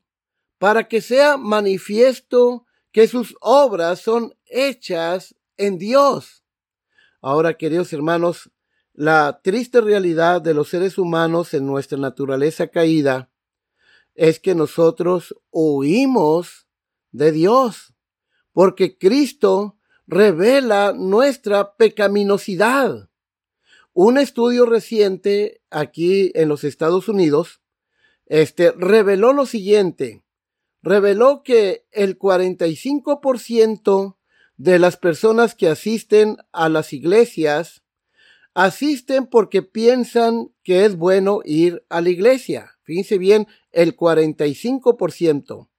para 0.59 0.87
que 0.87 1.01
sea 1.01 1.37
manifiesto 1.37 2.67
que 2.91 3.07
sus 3.07 3.35
obras 3.41 4.01
son 4.01 4.35
hechas 4.45 5.35
en 5.57 5.77
Dios. 5.77 6.43
Ahora, 7.21 7.55
queridos 7.57 7.93
hermanos, 7.93 8.51
la 8.93 9.41
triste 9.43 9.81
realidad 9.81 10.41
de 10.41 10.53
los 10.53 10.69
seres 10.69 10.97
humanos 10.97 11.53
en 11.53 11.65
nuestra 11.65 11.97
naturaleza 11.97 12.67
caída 12.67 13.29
es 14.15 14.39
que 14.39 14.55
nosotros 14.55 15.35
huimos 15.51 16.67
de 17.11 17.31
Dios, 17.31 17.93
porque 18.51 18.97
Cristo 18.97 19.77
revela 20.07 20.93
nuestra 20.93 21.75
pecaminosidad. 21.75 23.09
Un 23.93 24.17
estudio 24.17 24.65
reciente 24.65 25.61
aquí 25.69 26.31
en 26.35 26.49
los 26.49 26.63
Estados 26.63 27.07
Unidos, 27.07 27.61
este, 28.25 28.71
reveló 28.71 29.33
lo 29.33 29.45
siguiente. 29.45 30.23
Reveló 30.81 31.43
que 31.43 31.85
el 31.91 32.17
45% 32.17 34.17
de 34.57 34.79
las 34.79 34.97
personas 34.97 35.55
que 35.55 35.67
asisten 35.67 36.37
a 36.51 36.69
las 36.69 36.93
iglesias 36.93 37.83
asisten 38.53 39.27
porque 39.27 39.61
piensan 39.61 40.51
que 40.63 40.85
es 40.85 40.97
bueno 40.97 41.41
ir 41.43 41.83
a 41.89 42.01
la 42.01 42.09
iglesia. 42.09 42.77
Fíjense 42.83 43.17
bien, 43.17 43.47
el 43.71 43.95
45%. 43.95 45.69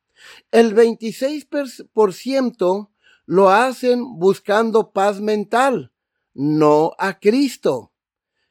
El 0.51 0.75
26% 0.75 2.91
lo 3.27 3.51
hacen 3.51 4.19
buscando 4.19 4.93
paz 4.93 5.21
mental, 5.21 5.93
no 6.35 6.95
a 6.99 7.19
Cristo. 7.19 7.93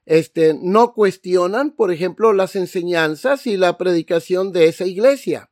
Este, 0.05 0.53
no 0.53 0.93
cuestionan, 0.93 1.71
por 1.71 1.91
ejemplo, 1.91 2.33
las 2.33 2.55
enseñanzas 2.55 3.47
y 3.47 3.57
la 3.57 3.77
predicación 3.77 4.51
de 4.51 4.65
esa 4.65 4.85
iglesia. 4.85 5.50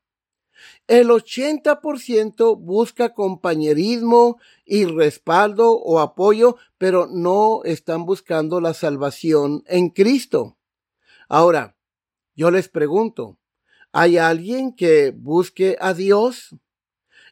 El 0.87 1.09
80% 1.09 2.57
busca 2.57 3.13
compañerismo 3.13 4.39
y 4.65 4.85
respaldo 4.85 5.73
o 5.73 5.99
apoyo, 5.99 6.57
pero 6.77 7.07
no 7.07 7.61
están 7.63 8.05
buscando 8.05 8.61
la 8.61 8.73
salvación 8.73 9.63
en 9.67 9.89
Cristo. 9.89 10.57
Ahora, 11.27 11.75
yo 12.35 12.51
les 12.51 12.69
pregunto, 12.69 13.37
¿hay 13.91 14.17
alguien 14.17 14.73
que 14.73 15.11
busque 15.15 15.77
a 15.79 15.93
Dios? 15.93 16.55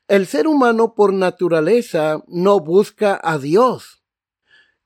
El 0.08 0.28
ser 0.28 0.48
humano 0.48 0.96
por 0.96 1.14
naturaleza 1.14 2.24
no 2.28 2.60
busca 2.60 3.20
a 3.24 3.38
Dios. 3.38 4.04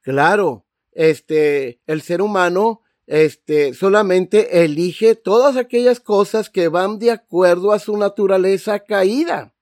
Claro, 0.02 0.66
este, 0.92 1.82
el 1.86 2.02
ser 2.02 2.22
humano 2.22 2.82
este, 3.12 3.74
solamente 3.74 4.64
elige 4.64 5.16
todas 5.16 5.58
aquellas 5.58 6.00
cosas 6.00 6.50
que 6.50 6.70
van 6.70 6.98
de 6.98 7.12
acuerdo 7.12 7.74
a 7.74 7.80
su 7.80 7.98
naturaleza 7.98 8.80
caída. 8.80 9.54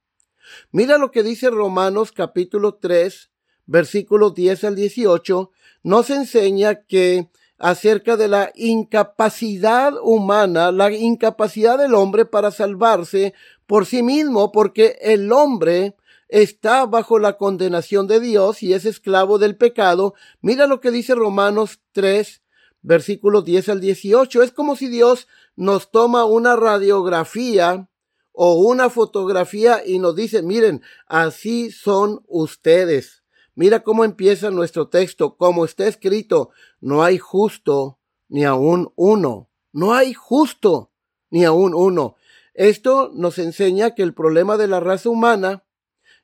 Mira 0.71 0.99
lo 0.99 1.09
que 1.09 1.23
dice 1.23 1.49
Romanos 1.49 2.11
capítulo 2.11 2.75
3, 2.75 3.31
versículos 3.65 4.35
10 4.35 4.65
al 4.65 4.75
18, 4.75 5.49
nos 5.81 6.11
enseña 6.11 6.83
que 6.83 7.27
acerca 7.57 8.17
de 8.17 8.27
la 8.27 8.51
incapacidad 8.53 9.93
humana, 9.99 10.71
la 10.71 10.91
incapacidad 10.91 11.79
del 11.79 11.95
hombre 11.95 12.25
para 12.25 12.51
salvarse 12.51 13.33
por 13.65 13.87
sí 13.87 14.03
mismo, 14.03 14.51
porque 14.51 14.99
el 15.01 15.31
hombre 15.31 15.95
está 16.27 16.85
bajo 16.85 17.17
la 17.17 17.35
condenación 17.35 18.05
de 18.05 18.19
Dios 18.19 18.61
y 18.61 18.73
es 18.73 18.85
esclavo 18.85 19.39
del 19.39 19.57
pecado. 19.57 20.13
Mira 20.39 20.67
lo 20.67 20.79
que 20.79 20.91
dice 20.91 21.15
Romanos 21.15 21.79
3, 21.93 22.38
versículos 22.81 23.45
10 23.45 23.69
al 23.69 23.81
18. 23.81 24.43
Es 24.43 24.51
como 24.51 24.75
si 24.75 24.87
Dios 24.87 25.27
nos 25.55 25.91
toma 25.91 26.25
una 26.25 26.55
radiografía 26.55 27.89
o 28.31 28.53
una 28.53 28.89
fotografía 28.89 29.81
y 29.85 29.99
nos 29.99 30.15
dice, 30.15 30.41
miren, 30.41 30.81
así 31.07 31.71
son 31.71 32.23
ustedes. 32.27 33.23
Mira 33.55 33.83
cómo 33.83 34.05
empieza 34.05 34.51
nuestro 34.51 34.87
texto, 34.87 35.35
como 35.35 35.65
está 35.65 35.87
escrito, 35.87 36.51
no 36.79 37.03
hay 37.03 37.17
justo 37.17 37.99
ni 38.29 38.45
aún 38.45 38.93
uno. 38.95 39.49
No 39.73 39.93
hay 39.93 40.13
justo 40.13 40.91
ni 41.29 41.43
aún 41.43 41.73
uno. 41.73 42.15
Esto 42.53 43.11
nos 43.13 43.37
enseña 43.37 43.95
que 43.95 44.03
el 44.03 44.13
problema 44.13 44.57
de 44.57 44.67
la 44.67 44.79
raza 44.79 45.09
humana 45.09 45.65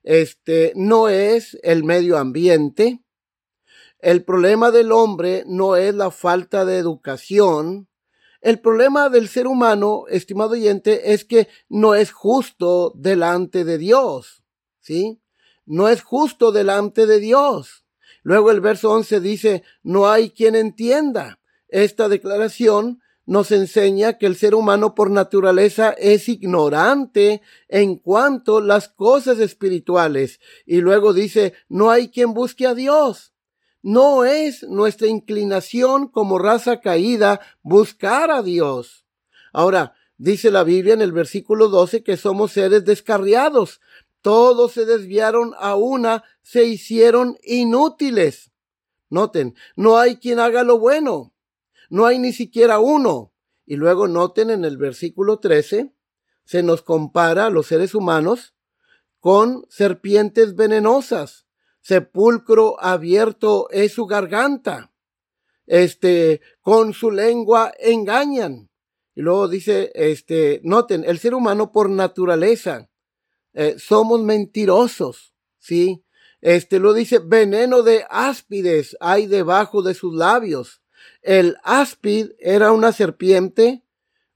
este, 0.04 0.72
no 0.76 1.10
es 1.10 1.58
el 1.64 1.84
medio 1.84 2.18
ambiente, 2.18 3.04
el 4.06 4.24
problema 4.24 4.70
del 4.70 4.92
hombre 4.92 5.44
no 5.48 5.76
es 5.76 5.96
la 5.96 6.12
falta 6.12 6.64
de 6.64 6.78
educación, 6.78 7.88
el 8.40 8.60
problema 8.60 9.10
del 9.10 9.28
ser 9.28 9.48
humano, 9.48 10.04
estimado 10.08 10.52
oyente, 10.52 11.14
es 11.14 11.26
que 11.26 11.48
no 11.70 11.96
es 11.96 12.12
justo 12.12 12.94
delante 12.96 13.64
de 13.64 13.80
Dios, 13.80 14.44
¿sí? 14.80 15.24
No 15.66 15.90
es 15.90 16.04
justo 16.04 16.52
delante 16.52 17.08
de 17.08 17.20
Dios. 17.20 17.84
Luego 18.22 18.52
el 18.52 18.62
verso 18.62 18.92
11 18.92 19.22
dice, 19.22 19.64
no 19.82 20.08
hay 20.08 20.30
quien 20.30 20.54
entienda. 20.54 21.40
Esta 21.68 22.08
declaración 22.08 23.02
nos 23.26 23.50
enseña 23.50 24.20
que 24.20 24.28
el 24.28 24.36
ser 24.36 24.54
humano 24.54 24.94
por 24.94 25.10
naturaleza 25.10 25.96
es 25.98 26.30
ignorante 26.30 27.42
en 27.70 27.96
cuanto 27.96 28.60
a 28.60 28.62
las 28.62 28.88
cosas 28.88 29.40
espirituales. 29.40 30.40
Y 30.64 30.82
luego 30.82 31.12
dice, 31.12 31.54
no 31.70 31.90
hay 31.90 32.10
quien 32.10 32.36
busque 32.36 32.68
a 32.68 32.76
Dios. 32.76 33.32
No 33.86 34.26
es 34.26 34.64
nuestra 34.64 35.08
inclinación 35.08 36.08
como 36.08 36.40
raza 36.40 36.82
caída 36.82 37.40
buscar 37.62 38.32
a 38.32 38.42
Dios. 38.42 39.06
Ahora, 39.54 39.94
dice 40.18 40.50
la 40.50 40.64
Biblia 40.64 40.96
en 40.96 41.02
el 41.02 41.12
versículo 41.12 41.70
12 41.70 42.04
que 42.04 42.18
somos 42.18 42.54
seres 42.54 42.84
descarriados. 42.84 43.82
Todos 44.22 44.72
se 44.72 44.86
desviaron 44.86 45.54
a 45.60 45.76
una, 45.76 46.24
se 46.42 46.66
hicieron 46.66 47.38
inútiles. 47.44 48.52
Noten, 49.10 49.54
no 49.76 49.98
hay 50.00 50.16
quien 50.16 50.40
haga 50.40 50.64
lo 50.64 50.80
bueno 50.80 51.36
no 51.90 52.06
hay 52.06 52.20
ni 52.20 52.34
siquiera 52.34 52.80
uno. 52.80 53.34
Y 53.66 53.76
luego 53.78 54.08
noten 54.08 54.50
en 54.52 54.64
el 54.64 54.78
versículo 54.78 55.40
13, 55.40 55.94
se 56.44 56.64
nos 56.64 56.82
compara 56.84 57.48
a 57.48 57.50
los 57.50 57.68
seres 57.68 57.96
humanos 57.96 58.54
con 59.20 59.66
serpientes 59.70 60.56
venenosas. 60.56 61.45
Sepulcro 61.86 62.82
abierto 62.84 63.70
es 63.70 63.94
su 63.94 64.08
garganta. 64.08 64.92
Este, 65.68 66.42
con 66.62 66.94
su 66.94 67.12
lengua 67.12 67.72
engañan. 67.78 68.72
Y 69.14 69.22
luego 69.22 69.48
dice, 69.48 69.92
este, 69.94 70.62
noten, 70.64 71.04
el 71.06 71.20
ser 71.20 71.36
humano 71.36 71.72
por 71.72 71.92
naturaleza, 71.92 72.90
eh, 73.54 73.76
somos 73.78 74.20
mentirosos, 74.22 75.36
¿sí? 75.60 76.04
Este 76.42 76.80
lo 76.80 76.92
dice, 76.92 77.20
veneno 77.20 77.84
de 77.84 78.04
áspides 78.10 78.98
hay 79.00 79.28
debajo 79.28 79.84
de 79.84 79.94
sus 79.94 80.16
labios. 80.16 80.82
El 81.22 81.56
áspid 81.64 82.32
era 82.40 82.72
una 82.72 82.94
serpiente 82.94 83.84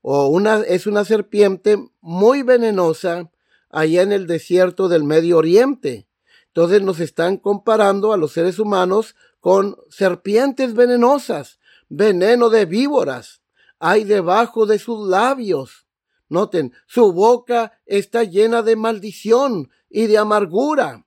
o 0.02 0.28
una, 0.28 0.60
es 0.62 0.86
una 0.86 1.04
serpiente 1.04 1.80
muy 2.00 2.44
venenosa 2.44 3.32
allá 3.72 4.04
en 4.04 4.12
el 4.12 4.28
desierto 4.28 4.88
del 4.88 5.04
Medio 5.04 5.40
Oriente. 5.40 6.09
Entonces 6.50 6.82
nos 6.82 7.00
están 7.00 7.38
comparando 7.38 8.14
a 8.14 8.18
los 8.18 8.34
seres 8.34 8.60
humanos 8.60 9.16
con 9.40 9.78
serpientes 9.90 10.74
venenosas, 10.74 11.60
veneno 11.88 12.50
de 12.50 12.66
víboras. 12.66 13.42
Hay 13.80 14.04
debajo 14.04 14.66
de 14.66 14.80
sus 14.80 15.08
labios. 15.08 15.88
Noten, 16.28 16.74
su 16.86 17.14
boca 17.14 17.80
está 17.86 18.24
llena 18.24 18.62
de 18.62 18.76
maldición 18.76 19.70
y 19.90 20.08
de 20.08 20.18
amargura. 20.18 21.06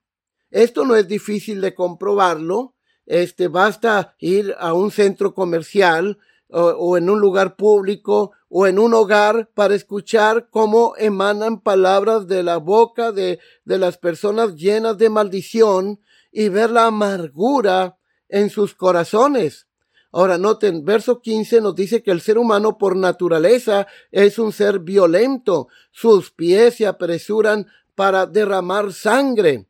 Esto 0.49 0.85
no 0.85 0.95
es 0.95 1.07
difícil 1.07 1.61
de 1.61 1.73
comprobarlo 1.73 2.73
este, 3.05 3.47
basta 3.47 4.15
ir 4.19 4.55
a 4.59 4.73
un 4.73 4.91
centro 4.91 5.33
comercial 5.33 6.19
o, 6.49 6.97
en 6.97 7.09
un 7.09 7.19
lugar 7.19 7.55
público 7.55 8.31
o 8.55 8.67
en 8.67 8.77
un 8.77 8.93
hogar 8.93 9.49
para 9.55 9.73
escuchar 9.73 10.47
cómo 10.51 10.93
emanan 10.99 11.59
palabras 11.59 12.27
de 12.27 12.43
la 12.43 12.57
boca 12.57 13.11
de, 13.11 13.39
de 13.65 13.79
las 13.79 13.97
personas 13.97 14.55
llenas 14.55 14.95
de 14.99 15.09
maldición 15.09 15.99
y 16.31 16.49
ver 16.49 16.69
la 16.69 16.85
amargura 16.85 17.97
en 18.29 18.51
sus 18.51 18.75
corazones. 18.75 19.65
Ahora 20.11 20.37
noten, 20.37 20.85
verso 20.85 21.19
15 21.19 21.61
nos 21.61 21.73
dice 21.73 22.03
que 22.03 22.11
el 22.11 22.21
ser 22.21 22.37
humano 22.37 22.77
por 22.77 22.95
naturaleza 22.95 23.87
es 24.11 24.37
un 24.37 24.51
ser 24.53 24.77
violento. 24.77 25.67
Sus 25.89 26.29
pies 26.29 26.75
se 26.75 26.85
apresuran 26.85 27.65
para 27.95 28.27
derramar 28.27 28.93
sangre. 28.93 29.67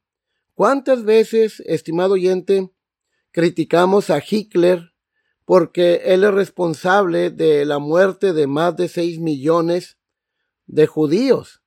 ¿Cuántas 0.55 1.05
veces, 1.05 1.61
estimado 1.65 2.15
oyente, 2.15 2.69
criticamos 3.31 4.09
a 4.09 4.21
Hitler 4.29 4.92
porque 5.45 6.01
él 6.05 6.23
es 6.23 6.33
responsable 6.33 7.29
de 7.29 7.65
la 7.65 7.79
muerte 7.79 8.33
de 8.33 8.47
más 8.47 8.75
de 8.75 8.87
seis 8.87 9.19
millones 9.19 9.97
de 10.65 10.87
judíos. 10.87 11.61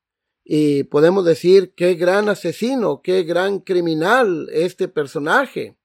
Y 0.45 0.85
podemos 0.85 1.25
decir 1.25 1.75
qué 1.75 1.95
gran 1.95 2.29
asesino, 2.29 3.03
qué 3.03 3.25
gran 3.25 3.59
criminal 3.59 4.49
este 4.53 4.89
personaje. 4.89 5.77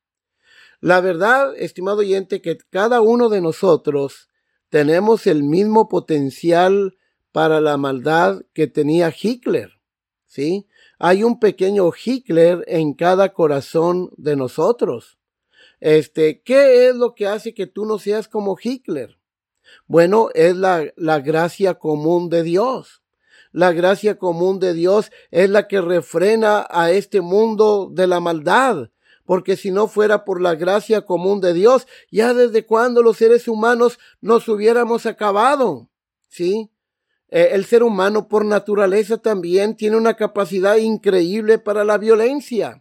La 0.80 1.02
verdad, 1.02 1.54
estimado 1.58 2.00
oyente, 2.00 2.42
que 2.42 2.58
cada 2.70 3.02
uno 3.02 3.30
de 3.30 3.42
nosotros 3.42 4.30
tenemos 4.70 5.28
el 5.28 5.44
mismo 5.44 5.90
potencial 5.90 6.98
para 7.32 7.62
la 7.62 7.78
maldad 7.78 8.44
que 8.54 8.68
tenía 8.68 9.14
Hitler. 9.20 9.72
¿Sí? 10.28 10.68
Hay 10.98 11.24
un 11.24 11.40
pequeño 11.40 11.92
Hitler 11.92 12.64
en 12.68 12.94
cada 12.94 13.34
corazón 13.34 14.12
de 14.18 14.36
nosotros. 14.36 15.18
Este, 15.82 16.42
¿qué 16.44 16.88
es 16.88 16.96
lo 16.96 17.16
que 17.16 17.28
hace 17.28 17.54
que 17.54 17.68
tú 17.68 17.86
no 17.86 18.00
seas 18.00 18.28
como 18.28 18.56
Hitler? 18.62 19.18
Bueno, 19.88 20.30
es 20.34 20.56
la, 20.56 20.94
la 20.96 21.20
gracia 21.20 21.74
común 21.74 22.30
de 22.30 22.44
Dios. 22.44 23.02
La 23.52 23.74
gracia 23.74 24.18
común 24.18 24.60
de 24.60 24.74
Dios 24.74 25.12
es 25.32 25.50
la 25.50 25.68
que 25.68 25.82
refrena 25.82 26.66
a 26.70 26.92
este 26.92 27.20
mundo 27.20 27.90
de 27.92 28.08
la 28.08 28.20
maldad. 28.20 28.92
Porque 29.26 29.58
si 29.58 29.72
no 29.72 29.88
fuera 29.88 30.24
por 30.24 30.40
la 30.40 30.56
gracia 30.56 31.02
común 31.02 31.42
de 31.42 31.54
Dios, 31.54 31.88
ya 32.12 32.34
desde 32.34 32.66
cuando 32.66 33.02
los 33.02 33.18
seres 33.18 33.48
humanos 33.48 34.00
nos 34.22 34.48
hubiéramos 34.48 35.06
acabado. 35.06 35.90
¿Sí? 36.30 36.72
Eh, 37.30 37.50
el 37.54 37.66
ser 37.66 37.82
humano 37.82 38.28
por 38.28 38.46
naturaleza 38.46 39.18
también 39.18 39.76
tiene 39.76 39.98
una 39.98 40.16
capacidad 40.16 40.78
increíble 40.78 41.58
para 41.58 41.84
la 41.84 41.98
violencia. 41.98 42.81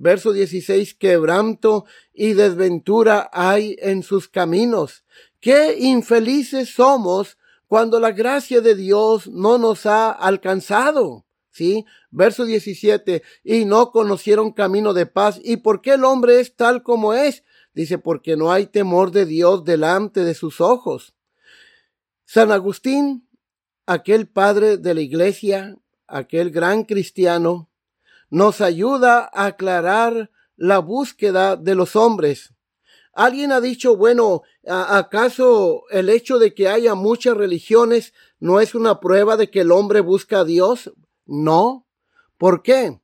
Verso 0.00 0.32
16, 0.32 0.94
quebranto 0.94 1.84
y 2.14 2.34
desventura 2.34 3.28
hay 3.32 3.76
en 3.80 4.04
sus 4.04 4.28
caminos. 4.28 5.02
Qué 5.40 5.76
infelices 5.76 6.70
somos 6.72 7.36
cuando 7.66 7.98
la 7.98 8.12
gracia 8.12 8.60
de 8.60 8.76
Dios 8.76 9.26
no 9.26 9.58
nos 9.58 9.86
ha 9.86 10.12
alcanzado. 10.12 11.26
¿Sí? 11.50 11.84
Verso 12.12 12.44
17, 12.44 13.24
y 13.42 13.64
no 13.64 13.90
conocieron 13.90 14.52
camino 14.52 14.94
de 14.94 15.06
paz. 15.06 15.40
¿Y 15.42 15.56
por 15.56 15.80
qué 15.80 15.94
el 15.94 16.04
hombre 16.04 16.38
es 16.38 16.54
tal 16.54 16.84
como 16.84 17.12
es? 17.12 17.42
Dice, 17.74 17.98
porque 17.98 18.36
no 18.36 18.52
hay 18.52 18.66
temor 18.66 19.10
de 19.10 19.26
Dios 19.26 19.64
delante 19.64 20.20
de 20.20 20.34
sus 20.34 20.60
ojos. 20.60 21.16
San 22.24 22.52
Agustín, 22.52 23.28
aquel 23.86 24.28
padre 24.28 24.76
de 24.76 24.94
la 24.94 25.00
iglesia, 25.00 25.76
aquel 26.06 26.52
gran 26.52 26.84
cristiano, 26.84 27.67
nos 28.30 28.60
ayuda 28.60 29.30
a 29.32 29.46
aclarar 29.46 30.30
la 30.56 30.78
búsqueda 30.78 31.56
de 31.56 31.74
los 31.74 31.96
hombres. 31.96 32.52
Alguien 33.12 33.50
ha 33.52 33.60
dicho, 33.60 33.96
bueno, 33.96 34.42
¿acaso 34.66 35.82
el 35.90 36.08
hecho 36.08 36.38
de 36.38 36.54
que 36.54 36.68
haya 36.68 36.94
muchas 36.94 37.36
religiones 37.36 38.12
no 38.38 38.60
es 38.60 38.74
una 38.74 39.00
prueba 39.00 39.36
de 39.36 39.50
que 39.50 39.62
el 39.62 39.72
hombre 39.72 40.00
busca 40.00 40.40
a 40.40 40.44
Dios? 40.44 40.92
No. 41.26 41.86
¿Por 42.36 42.62
qué? 42.62 43.00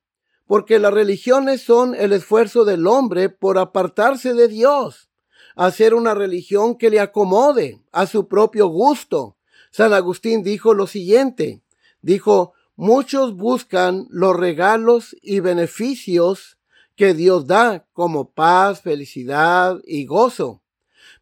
Porque 0.46 0.78
las 0.78 0.94
religiones 0.94 1.62
son 1.62 1.94
el 1.94 2.12
esfuerzo 2.12 2.64
del 2.64 2.86
hombre 2.86 3.28
por 3.28 3.58
apartarse 3.58 4.34
de 4.34 4.46
Dios, 4.46 5.08
hacer 5.56 5.94
una 5.94 6.14
religión 6.14 6.76
que 6.76 6.90
le 6.90 7.00
acomode 7.00 7.80
a 7.90 8.06
su 8.06 8.28
propio 8.28 8.68
gusto. 8.68 9.36
San 9.70 9.92
Agustín 9.92 10.44
dijo 10.44 10.74
lo 10.74 10.86
siguiente, 10.86 11.62
dijo, 12.02 12.52
Muchos 12.76 13.36
buscan 13.36 14.08
los 14.10 14.36
regalos 14.36 15.16
y 15.22 15.38
beneficios 15.38 16.58
que 16.96 17.14
Dios 17.14 17.46
da 17.46 17.86
como 17.92 18.32
paz, 18.32 18.80
felicidad 18.82 19.80
y 19.84 20.06
gozo. 20.06 20.62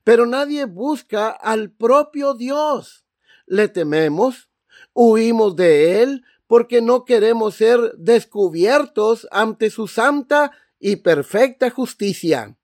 Pero 0.03 0.25
nadie 0.25 0.65
busca 0.65 1.29
al 1.29 1.71
propio 1.71 2.33
Dios. 2.35 3.05
Le 3.47 3.69
tememos, 3.69 4.49
huimos 4.95 5.55
de 5.55 6.03
Él 6.03 6.25
porque 6.47 6.81
no 6.81 7.05
queremos 7.05 7.57
ser 7.57 7.97
descubiertos 7.99 9.29
ante 9.31 9.69
su 9.69 9.89
santa 9.89 10.53
y 10.79 10.97
perfecta 10.97 11.69
justicia. 11.69 12.57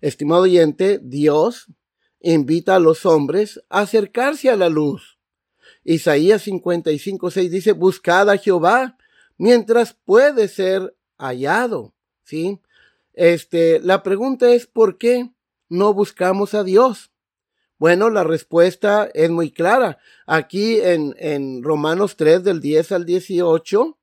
Estimado 0.00 0.42
oyente, 0.42 0.98
Dios 1.02 1.66
invita 2.20 2.76
a 2.76 2.80
los 2.80 3.04
hombres 3.04 3.62
a 3.68 3.80
acercarse 3.80 4.48
a 4.48 4.56
la 4.56 4.70
luz 4.70 5.15
Isaías 5.88 6.42
55, 6.42 7.30
6 7.30 7.50
dice, 7.50 7.72
buscad 7.72 8.28
a 8.28 8.36
Jehová 8.36 8.98
mientras 9.38 9.94
puede 9.94 10.48
ser 10.48 10.96
hallado. 11.16 11.94
¿Sí? 12.24 12.60
Este, 13.12 13.78
la 13.80 14.02
pregunta 14.02 14.52
es, 14.52 14.66
¿por 14.66 14.98
qué 14.98 15.30
no 15.68 15.94
buscamos 15.94 16.54
a 16.54 16.64
Dios? 16.64 17.12
Bueno, 17.78 18.10
la 18.10 18.24
respuesta 18.24 19.08
es 19.14 19.30
muy 19.30 19.52
clara. 19.52 19.98
Aquí 20.26 20.80
en, 20.80 21.14
en 21.18 21.62
Romanos 21.62 22.16
3 22.16 22.42
del 22.42 22.60
10 22.60 22.90
al 22.90 23.06
18, 23.06 23.96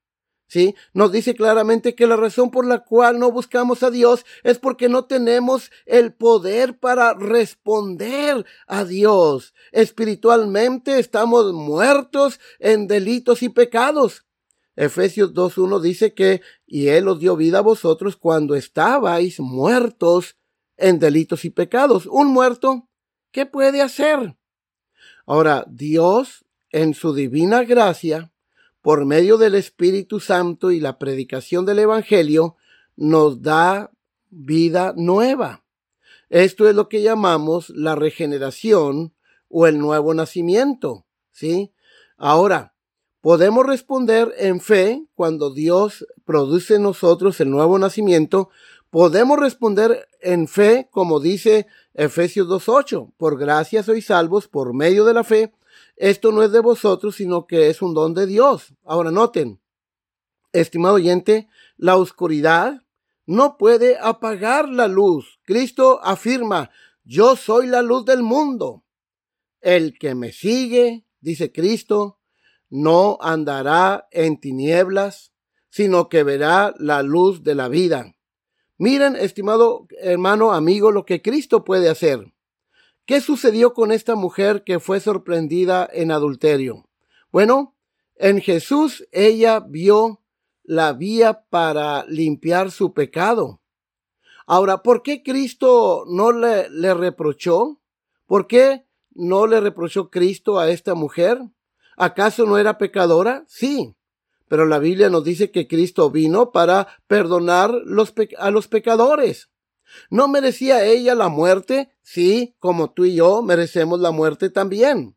Nos 0.92 1.12
dice 1.12 1.34
claramente 1.34 1.94
que 1.94 2.06
la 2.06 2.16
razón 2.16 2.50
por 2.50 2.66
la 2.66 2.80
cual 2.80 3.18
no 3.18 3.30
buscamos 3.30 3.82
a 3.82 3.90
Dios 3.90 4.24
es 4.42 4.58
porque 4.58 4.88
no 4.88 5.04
tenemos 5.04 5.70
el 5.86 6.12
poder 6.12 6.78
para 6.78 7.14
responder 7.14 8.44
a 8.66 8.84
Dios. 8.84 9.54
Espiritualmente 9.72 10.98
estamos 10.98 11.52
muertos 11.52 12.40
en 12.58 12.86
delitos 12.86 13.42
y 13.42 13.48
pecados. 13.48 14.24
Efesios 14.76 15.32
2.1 15.34 15.80
dice 15.80 16.14
que, 16.14 16.42
y 16.66 16.88
Él 16.88 17.06
os 17.08 17.20
dio 17.20 17.36
vida 17.36 17.58
a 17.58 17.62
vosotros 17.62 18.16
cuando 18.16 18.56
estabais 18.56 19.38
muertos 19.38 20.36
en 20.76 20.98
delitos 20.98 21.44
y 21.44 21.50
pecados. 21.50 22.06
Un 22.06 22.28
muerto, 22.28 22.88
¿qué 23.30 23.46
puede 23.46 23.82
hacer? 23.82 24.36
Ahora, 25.26 25.64
Dios, 25.68 26.44
en 26.70 26.94
su 26.94 27.14
divina 27.14 27.62
gracia, 27.62 28.33
por 28.84 29.06
medio 29.06 29.38
del 29.38 29.54
Espíritu 29.54 30.20
Santo 30.20 30.70
y 30.70 30.78
la 30.78 30.98
predicación 30.98 31.64
del 31.64 31.78
Evangelio, 31.78 32.56
nos 32.96 33.40
da 33.40 33.90
vida 34.28 34.92
nueva. 34.94 35.64
Esto 36.28 36.68
es 36.68 36.76
lo 36.76 36.90
que 36.90 37.00
llamamos 37.00 37.70
la 37.70 37.94
regeneración 37.94 39.14
o 39.48 39.66
el 39.66 39.78
nuevo 39.78 40.12
nacimiento, 40.12 41.06
¿sí? 41.32 41.72
Ahora, 42.18 42.74
podemos 43.22 43.64
responder 43.64 44.34
en 44.36 44.60
fe 44.60 45.06
cuando 45.14 45.54
Dios 45.54 46.06
produce 46.26 46.74
en 46.74 46.82
nosotros 46.82 47.40
el 47.40 47.48
nuevo 47.50 47.78
nacimiento, 47.78 48.50
podemos 48.90 49.38
responder 49.38 50.10
en 50.20 50.46
fe 50.46 50.88
como 50.90 51.20
dice 51.20 51.68
Efesios 51.94 52.48
2.8, 52.48 53.14
por 53.16 53.38
gracia 53.38 53.82
sois 53.82 54.04
salvos 54.04 54.46
por 54.46 54.74
medio 54.74 55.06
de 55.06 55.14
la 55.14 55.24
fe, 55.24 55.54
esto 55.96 56.32
no 56.32 56.42
es 56.42 56.52
de 56.52 56.60
vosotros, 56.60 57.16
sino 57.16 57.46
que 57.46 57.68
es 57.68 57.82
un 57.82 57.94
don 57.94 58.14
de 58.14 58.26
Dios. 58.26 58.74
Ahora 58.84 59.10
noten, 59.10 59.60
estimado 60.52 60.94
oyente, 60.94 61.48
la 61.76 61.96
oscuridad 61.96 62.82
no 63.26 63.56
puede 63.56 63.98
apagar 63.98 64.68
la 64.68 64.88
luz. 64.88 65.40
Cristo 65.44 66.00
afirma, 66.02 66.70
yo 67.04 67.36
soy 67.36 67.66
la 67.66 67.82
luz 67.82 68.04
del 68.04 68.22
mundo. 68.22 68.84
El 69.60 69.98
que 69.98 70.14
me 70.14 70.32
sigue, 70.32 71.06
dice 71.20 71.52
Cristo, 71.52 72.18
no 72.68 73.18
andará 73.20 74.08
en 74.10 74.40
tinieblas, 74.40 75.32
sino 75.70 76.08
que 76.08 76.22
verá 76.22 76.74
la 76.78 77.02
luz 77.02 77.42
de 77.42 77.54
la 77.54 77.68
vida. 77.68 78.14
Miren, 78.76 79.16
estimado 79.16 79.86
hermano, 80.00 80.52
amigo, 80.52 80.90
lo 80.90 81.04
que 81.04 81.22
Cristo 81.22 81.64
puede 81.64 81.88
hacer. 81.88 82.33
¿Qué 83.06 83.20
sucedió 83.20 83.74
con 83.74 83.92
esta 83.92 84.14
mujer 84.14 84.64
que 84.64 84.80
fue 84.80 84.98
sorprendida 84.98 85.86
en 85.92 86.10
adulterio? 86.10 86.88
Bueno, 87.30 87.76
en 88.16 88.40
Jesús 88.40 89.06
ella 89.12 89.60
vio 89.60 90.22
la 90.62 90.94
vía 90.94 91.44
para 91.50 92.06
limpiar 92.06 92.70
su 92.70 92.94
pecado. 92.94 93.60
Ahora, 94.46 94.82
¿por 94.82 95.02
qué 95.02 95.22
Cristo 95.22 96.04
no 96.08 96.32
le, 96.32 96.94
reprochó? 96.94 97.78
¿Por 98.24 98.46
qué 98.46 98.86
no 99.10 99.46
le 99.46 99.60
reprochó 99.60 100.08
Cristo 100.08 100.58
a 100.58 100.70
esta 100.70 100.94
mujer? 100.94 101.42
¿Acaso 101.98 102.46
no 102.46 102.56
era 102.56 102.78
pecadora? 102.78 103.44
Sí, 103.48 103.94
pero 104.48 104.64
la 104.64 104.78
Biblia 104.78 105.10
nos 105.10 105.24
dice 105.24 105.50
que 105.50 105.68
Cristo 105.68 106.10
vino 106.10 106.52
para 106.52 106.88
perdonar 107.06 107.70
a 108.38 108.50
los 108.50 108.68
pecadores. 108.68 109.50
¿No 110.10 110.28
merecía 110.28 110.84
ella 110.84 111.14
la 111.14 111.28
muerte? 111.28 111.90
Sí, 112.02 112.54
como 112.58 112.92
tú 112.92 113.04
y 113.04 113.16
yo 113.16 113.42
merecemos 113.42 114.00
la 114.00 114.10
muerte 114.10 114.50
también. 114.50 115.16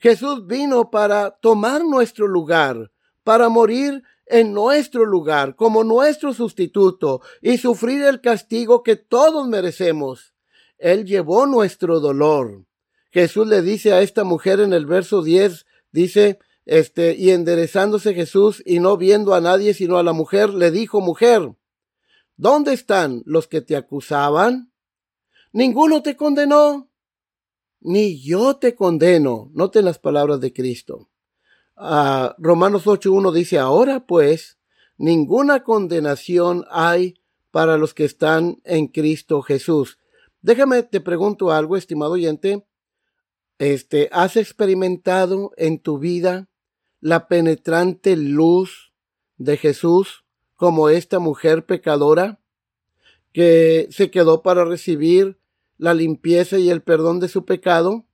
Jesús 0.00 0.46
vino 0.46 0.90
para 0.90 1.38
tomar 1.40 1.84
nuestro 1.84 2.26
lugar, 2.26 2.92
para 3.24 3.48
morir 3.48 4.02
en 4.26 4.52
nuestro 4.52 5.04
lugar 5.04 5.56
como 5.56 5.84
nuestro 5.84 6.32
sustituto 6.32 7.20
y 7.40 7.58
sufrir 7.58 8.02
el 8.02 8.20
castigo 8.20 8.82
que 8.82 8.96
todos 8.96 9.48
merecemos. 9.48 10.34
Él 10.78 11.04
llevó 11.04 11.46
nuestro 11.46 12.00
dolor. 12.00 12.64
Jesús 13.10 13.46
le 13.46 13.62
dice 13.62 13.92
a 13.92 14.00
esta 14.00 14.24
mujer 14.24 14.60
en 14.60 14.72
el 14.72 14.86
verso 14.86 15.22
10, 15.22 15.66
dice, 15.92 16.38
este, 16.64 17.14
y 17.14 17.30
enderezándose 17.30 18.14
Jesús 18.14 18.62
y 18.64 18.80
no 18.80 18.96
viendo 18.96 19.34
a 19.34 19.40
nadie 19.40 19.74
sino 19.74 19.98
a 19.98 20.02
la 20.02 20.12
mujer, 20.12 20.50
le 20.50 20.70
dijo, 20.70 21.00
mujer, 21.00 21.54
¿Dónde 22.42 22.72
están 22.72 23.22
los 23.24 23.46
que 23.46 23.60
te 23.60 23.76
acusaban? 23.76 24.72
Ninguno 25.52 26.02
te 26.02 26.16
condenó. 26.16 26.90
Ni 27.78 28.20
yo 28.20 28.56
te 28.56 28.74
condeno. 28.74 29.52
Noten 29.54 29.84
las 29.84 30.00
palabras 30.00 30.40
de 30.40 30.52
Cristo. 30.52 31.08
Uh, 31.76 32.34
Romanos 32.38 32.86
8.1 32.86 33.30
dice, 33.30 33.60
ahora 33.60 34.08
pues, 34.08 34.58
ninguna 34.96 35.62
condenación 35.62 36.64
hay 36.68 37.14
para 37.52 37.78
los 37.78 37.94
que 37.94 38.06
están 38.06 38.60
en 38.64 38.88
Cristo 38.88 39.42
Jesús. 39.42 40.00
Déjame, 40.40 40.82
te 40.82 41.00
pregunto 41.00 41.52
algo, 41.52 41.76
estimado 41.76 42.14
oyente. 42.14 42.66
Este, 43.58 44.08
¿has 44.10 44.36
experimentado 44.36 45.52
en 45.56 45.78
tu 45.78 46.00
vida 46.00 46.48
la 46.98 47.28
penetrante 47.28 48.16
luz 48.16 48.92
de 49.36 49.56
Jesús? 49.58 50.21
Como 50.62 50.90
esta 50.90 51.18
mujer 51.18 51.66
pecadora 51.66 52.38
que 53.32 53.88
se 53.90 54.12
quedó 54.12 54.42
para 54.42 54.64
recibir 54.64 55.36
la 55.76 55.92
limpieza 55.92 56.56
y 56.56 56.70
el 56.70 56.82
perdón 56.82 57.18
de 57.18 57.26
su 57.26 57.44
pecado. 57.44 58.06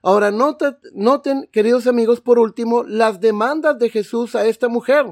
Ahora 0.00 0.30
noten, 0.30 1.50
queridos 1.52 1.86
amigos, 1.86 2.22
por 2.22 2.38
último, 2.38 2.82
las 2.84 3.20
demandas 3.20 3.78
de 3.78 3.90
Jesús 3.90 4.34
a 4.34 4.46
esta 4.46 4.68
mujer. 4.68 5.04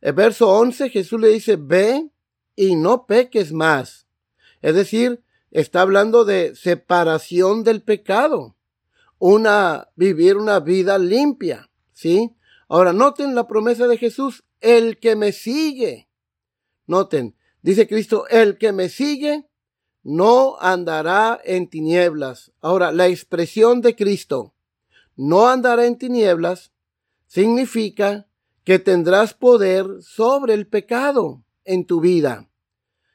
El 0.00 0.14
verso 0.14 0.48
11, 0.48 0.88
Jesús 0.88 1.20
le 1.20 1.28
dice, 1.28 1.56
ve 1.56 2.08
y 2.54 2.74
no 2.74 3.04
peques 3.04 3.52
más. 3.52 4.06
Es 4.62 4.74
decir, 4.74 5.22
está 5.50 5.82
hablando 5.82 6.24
de 6.24 6.54
separación 6.54 7.64
del 7.64 7.82
pecado, 7.82 8.56
una, 9.18 9.88
vivir 9.94 10.38
una 10.38 10.58
vida 10.58 10.96
limpia, 10.96 11.68
¿sí? 11.92 12.34
Ahora 12.66 12.94
noten 12.94 13.34
la 13.34 13.46
promesa 13.46 13.86
de 13.88 13.98
Jesús, 13.98 14.45
el 14.60 14.98
que 14.98 15.16
me 15.16 15.32
sigue. 15.32 16.08
Noten, 16.86 17.36
dice 17.62 17.86
Cristo, 17.86 18.26
el 18.28 18.58
que 18.58 18.72
me 18.72 18.88
sigue 18.88 19.46
no 20.02 20.56
andará 20.60 21.40
en 21.44 21.68
tinieblas. 21.68 22.52
Ahora, 22.60 22.92
la 22.92 23.08
expresión 23.08 23.80
de 23.80 23.96
Cristo, 23.96 24.54
no 25.16 25.48
andará 25.48 25.86
en 25.86 25.98
tinieblas, 25.98 26.72
significa 27.26 28.28
que 28.62 28.78
tendrás 28.78 29.34
poder 29.34 29.86
sobre 30.00 30.54
el 30.54 30.66
pecado 30.66 31.44
en 31.64 31.86
tu 31.86 32.00
vida. 32.00 32.48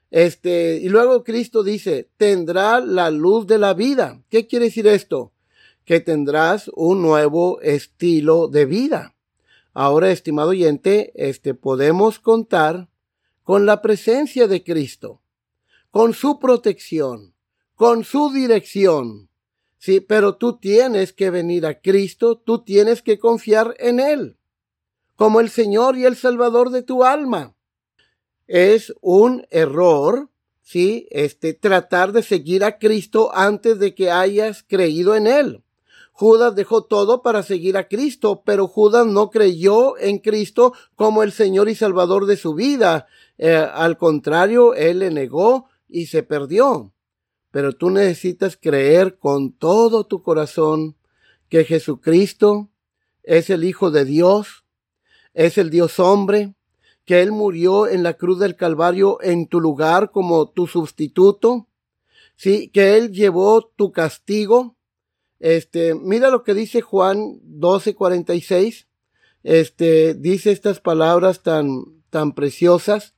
Este, 0.10 0.80
y 0.82 0.89
luego 0.89 1.23
Cristo 1.23 1.63
dice, 1.63 2.10
tendrá 2.17 2.82
la 2.82 3.10
luz 3.10 3.47
de 3.47 3.58
la 3.58 3.73
vida. 3.73 4.21
¿Qué 4.30 4.45
quiere 4.45 4.65
decir 4.65 4.86
esto? 4.88 5.32
Que 5.86 6.01
tendrás 6.01 6.69
un 6.75 7.01
nuevo 7.01 7.62
estilo 7.62 8.49
de 8.49 8.65
vida. 8.65 9.15
Ahora, 9.73 10.12
estimado 10.12 10.49
oyente, 10.49 11.12
este 11.15 11.53
podemos 11.53 12.19
contar 12.19 12.89
con 13.43 13.65
la 13.65 13.81
presencia 13.81 14.47
de 14.47 14.63
Cristo, 14.63 15.21
con 15.91 16.13
su 16.13 16.39
protección, 16.39 17.34
con 17.75 18.03
su 18.03 18.31
dirección. 18.31 19.29
Sí, 19.77 19.99
pero 19.99 20.36
tú 20.36 20.57
tienes 20.57 21.13
que 21.13 21.29
venir 21.29 21.65
a 21.65 21.79
Cristo, 21.79 22.38
tú 22.38 22.63
tienes 22.63 23.01
que 23.01 23.17
confiar 23.17 23.75
en 23.79 23.99
Él, 23.99 24.38
como 25.15 25.39
el 25.39 25.49
Señor 25.49 25.97
y 25.97 26.05
el 26.05 26.15
Salvador 26.15 26.69
de 26.69 26.84
tu 26.84 27.03
alma. 27.03 27.55
Es 28.47 28.93
un 28.99 29.47
error, 29.49 30.29
sí, 30.62 31.07
este, 31.12 31.53
tratar 31.53 32.12
de 32.12 32.23
seguir 32.23 32.65
a 32.65 32.77
Cristo 32.77 33.31
antes 33.34 33.79
de 33.79 33.95
que 33.95 34.12
hayas 34.12 34.63
creído 34.67 35.15
en 35.15 35.27
Él. 35.27 35.63
Judas 36.21 36.53
dejó 36.53 36.84
todo 36.84 37.23
para 37.23 37.41
seguir 37.41 37.77
a 37.77 37.88
Cristo, 37.88 38.43
pero 38.45 38.67
Judas 38.67 39.07
no 39.07 39.31
creyó 39.31 39.97
en 39.97 40.19
Cristo 40.19 40.71
como 40.95 41.23
el 41.23 41.31
Señor 41.31 41.67
y 41.67 41.73
Salvador 41.73 42.27
de 42.27 42.38
su 42.38 42.53
vida. 42.53 43.07
Eh, 43.39 43.55
al 43.55 43.97
contrario, 43.97 44.75
él 44.75 44.99
le 44.99 45.10
negó 45.10 45.65
y 45.89 46.05
se 46.05 46.21
perdió. 46.21 46.93
Pero 47.49 47.73
tú 47.73 47.89
necesitas 47.89 48.55
creer 48.55 49.17
con 49.17 49.51
todo 49.51 50.03
tu 50.03 50.21
corazón 50.21 50.95
que 51.49 51.65
Jesucristo 51.65 52.69
es 53.23 53.49
el 53.49 53.63
Hijo 53.63 53.89
de 53.89 54.05
Dios, 54.05 54.63
es 55.34 55.57
el 55.57 55.71
Dios 55.71 55.99
hombre, 55.99 56.53
que 57.03 57.23
Él 57.23 57.31
murió 57.31 57.88
en 57.88 58.03
la 58.03 58.13
cruz 58.13 58.38
del 58.38 58.55
Calvario 58.55 59.17
en 59.23 59.47
tu 59.47 59.60
lugar 59.60 60.12
como 60.12 60.47
tu 60.51 60.67
sustituto, 60.67 61.67
sí, 62.36 62.69
que 62.69 62.95
Él 62.95 63.12
llevó 63.12 63.65
tu 63.75 63.91
castigo, 63.91 64.75
este, 65.41 65.95
mira 65.95 66.30
lo 66.30 66.43
que 66.43 66.54
dice 66.54 66.82
Juan 66.82 67.41
12:46. 67.43 68.86
Este, 69.43 70.13
dice 70.13 70.51
estas 70.51 70.80
palabras 70.80 71.41
tan, 71.41 71.84
tan 72.12 72.34
preciosas. 72.34 73.15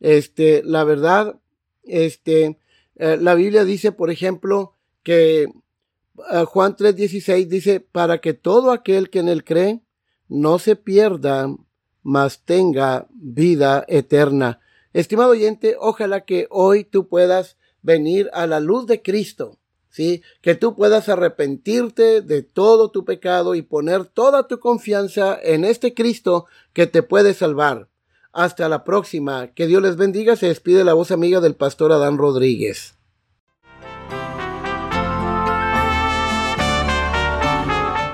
Este, 0.00 0.62
la 0.64 0.82
verdad, 0.82 1.38
este, 1.84 2.58
eh, 2.96 3.16
la 3.20 3.36
Biblia 3.36 3.64
dice, 3.64 3.92
por 3.92 4.10
ejemplo, 4.10 4.74
que 5.04 5.42
eh, 5.42 6.44
Juan 6.44 6.74
3:16 6.74 7.46
dice, 7.46 7.78
para 7.78 8.18
que 8.18 8.34
todo 8.34 8.72
aquel 8.72 9.08
que 9.08 9.20
en 9.20 9.28
él 9.28 9.44
cree 9.44 9.80
no 10.28 10.58
se 10.58 10.74
pierda, 10.74 11.54
mas 12.02 12.44
tenga 12.44 13.06
vida 13.12 13.84
eterna. 13.86 14.58
Estimado 14.92 15.30
oyente, 15.30 15.76
ojalá 15.78 16.24
que 16.24 16.48
hoy 16.50 16.82
tú 16.82 17.06
puedas 17.06 17.58
venir 17.80 18.28
a 18.32 18.48
la 18.48 18.58
luz 18.58 18.86
de 18.86 19.02
Cristo, 19.02 19.59
¿sí? 19.90 20.22
Que 20.40 20.54
tú 20.54 20.74
puedas 20.74 21.08
arrepentirte 21.08 22.22
de 22.22 22.42
todo 22.42 22.90
tu 22.90 23.04
pecado 23.04 23.54
y 23.54 23.62
poner 23.62 24.06
toda 24.06 24.46
tu 24.46 24.58
confianza 24.58 25.38
en 25.42 25.64
este 25.64 25.94
Cristo 25.94 26.46
que 26.72 26.86
te 26.86 27.02
puede 27.02 27.34
salvar. 27.34 27.88
Hasta 28.32 28.68
la 28.68 28.84
próxima. 28.84 29.48
Que 29.48 29.66
Dios 29.66 29.82
les 29.82 29.96
bendiga. 29.96 30.36
Se 30.36 30.46
despide 30.46 30.84
la 30.84 30.94
voz 30.94 31.10
amiga 31.10 31.40
del 31.40 31.56
pastor 31.56 31.92
Adán 31.92 32.16
Rodríguez. 32.16 32.94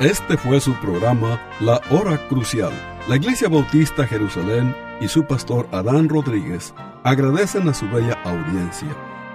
Este 0.01 0.37
fue 0.37 0.61
su 0.61 0.75
programa 0.81 1.41
La 1.61 1.81
Hora 1.91 2.29
Crucial. 2.29 2.73
La 3.09 3.17
Iglesia 3.17 3.49
Bautista 3.49 4.07
Jerusalén 4.07 4.75
y 5.01 5.09
su 5.09 5.25
pastor 5.25 5.69
Adán 5.73 6.09
Rodríguez 6.09 6.75
agradecen 7.03 7.69
a 7.69 7.75
su 7.75 7.87
bella 7.89 8.15
audiencia 8.25 9.15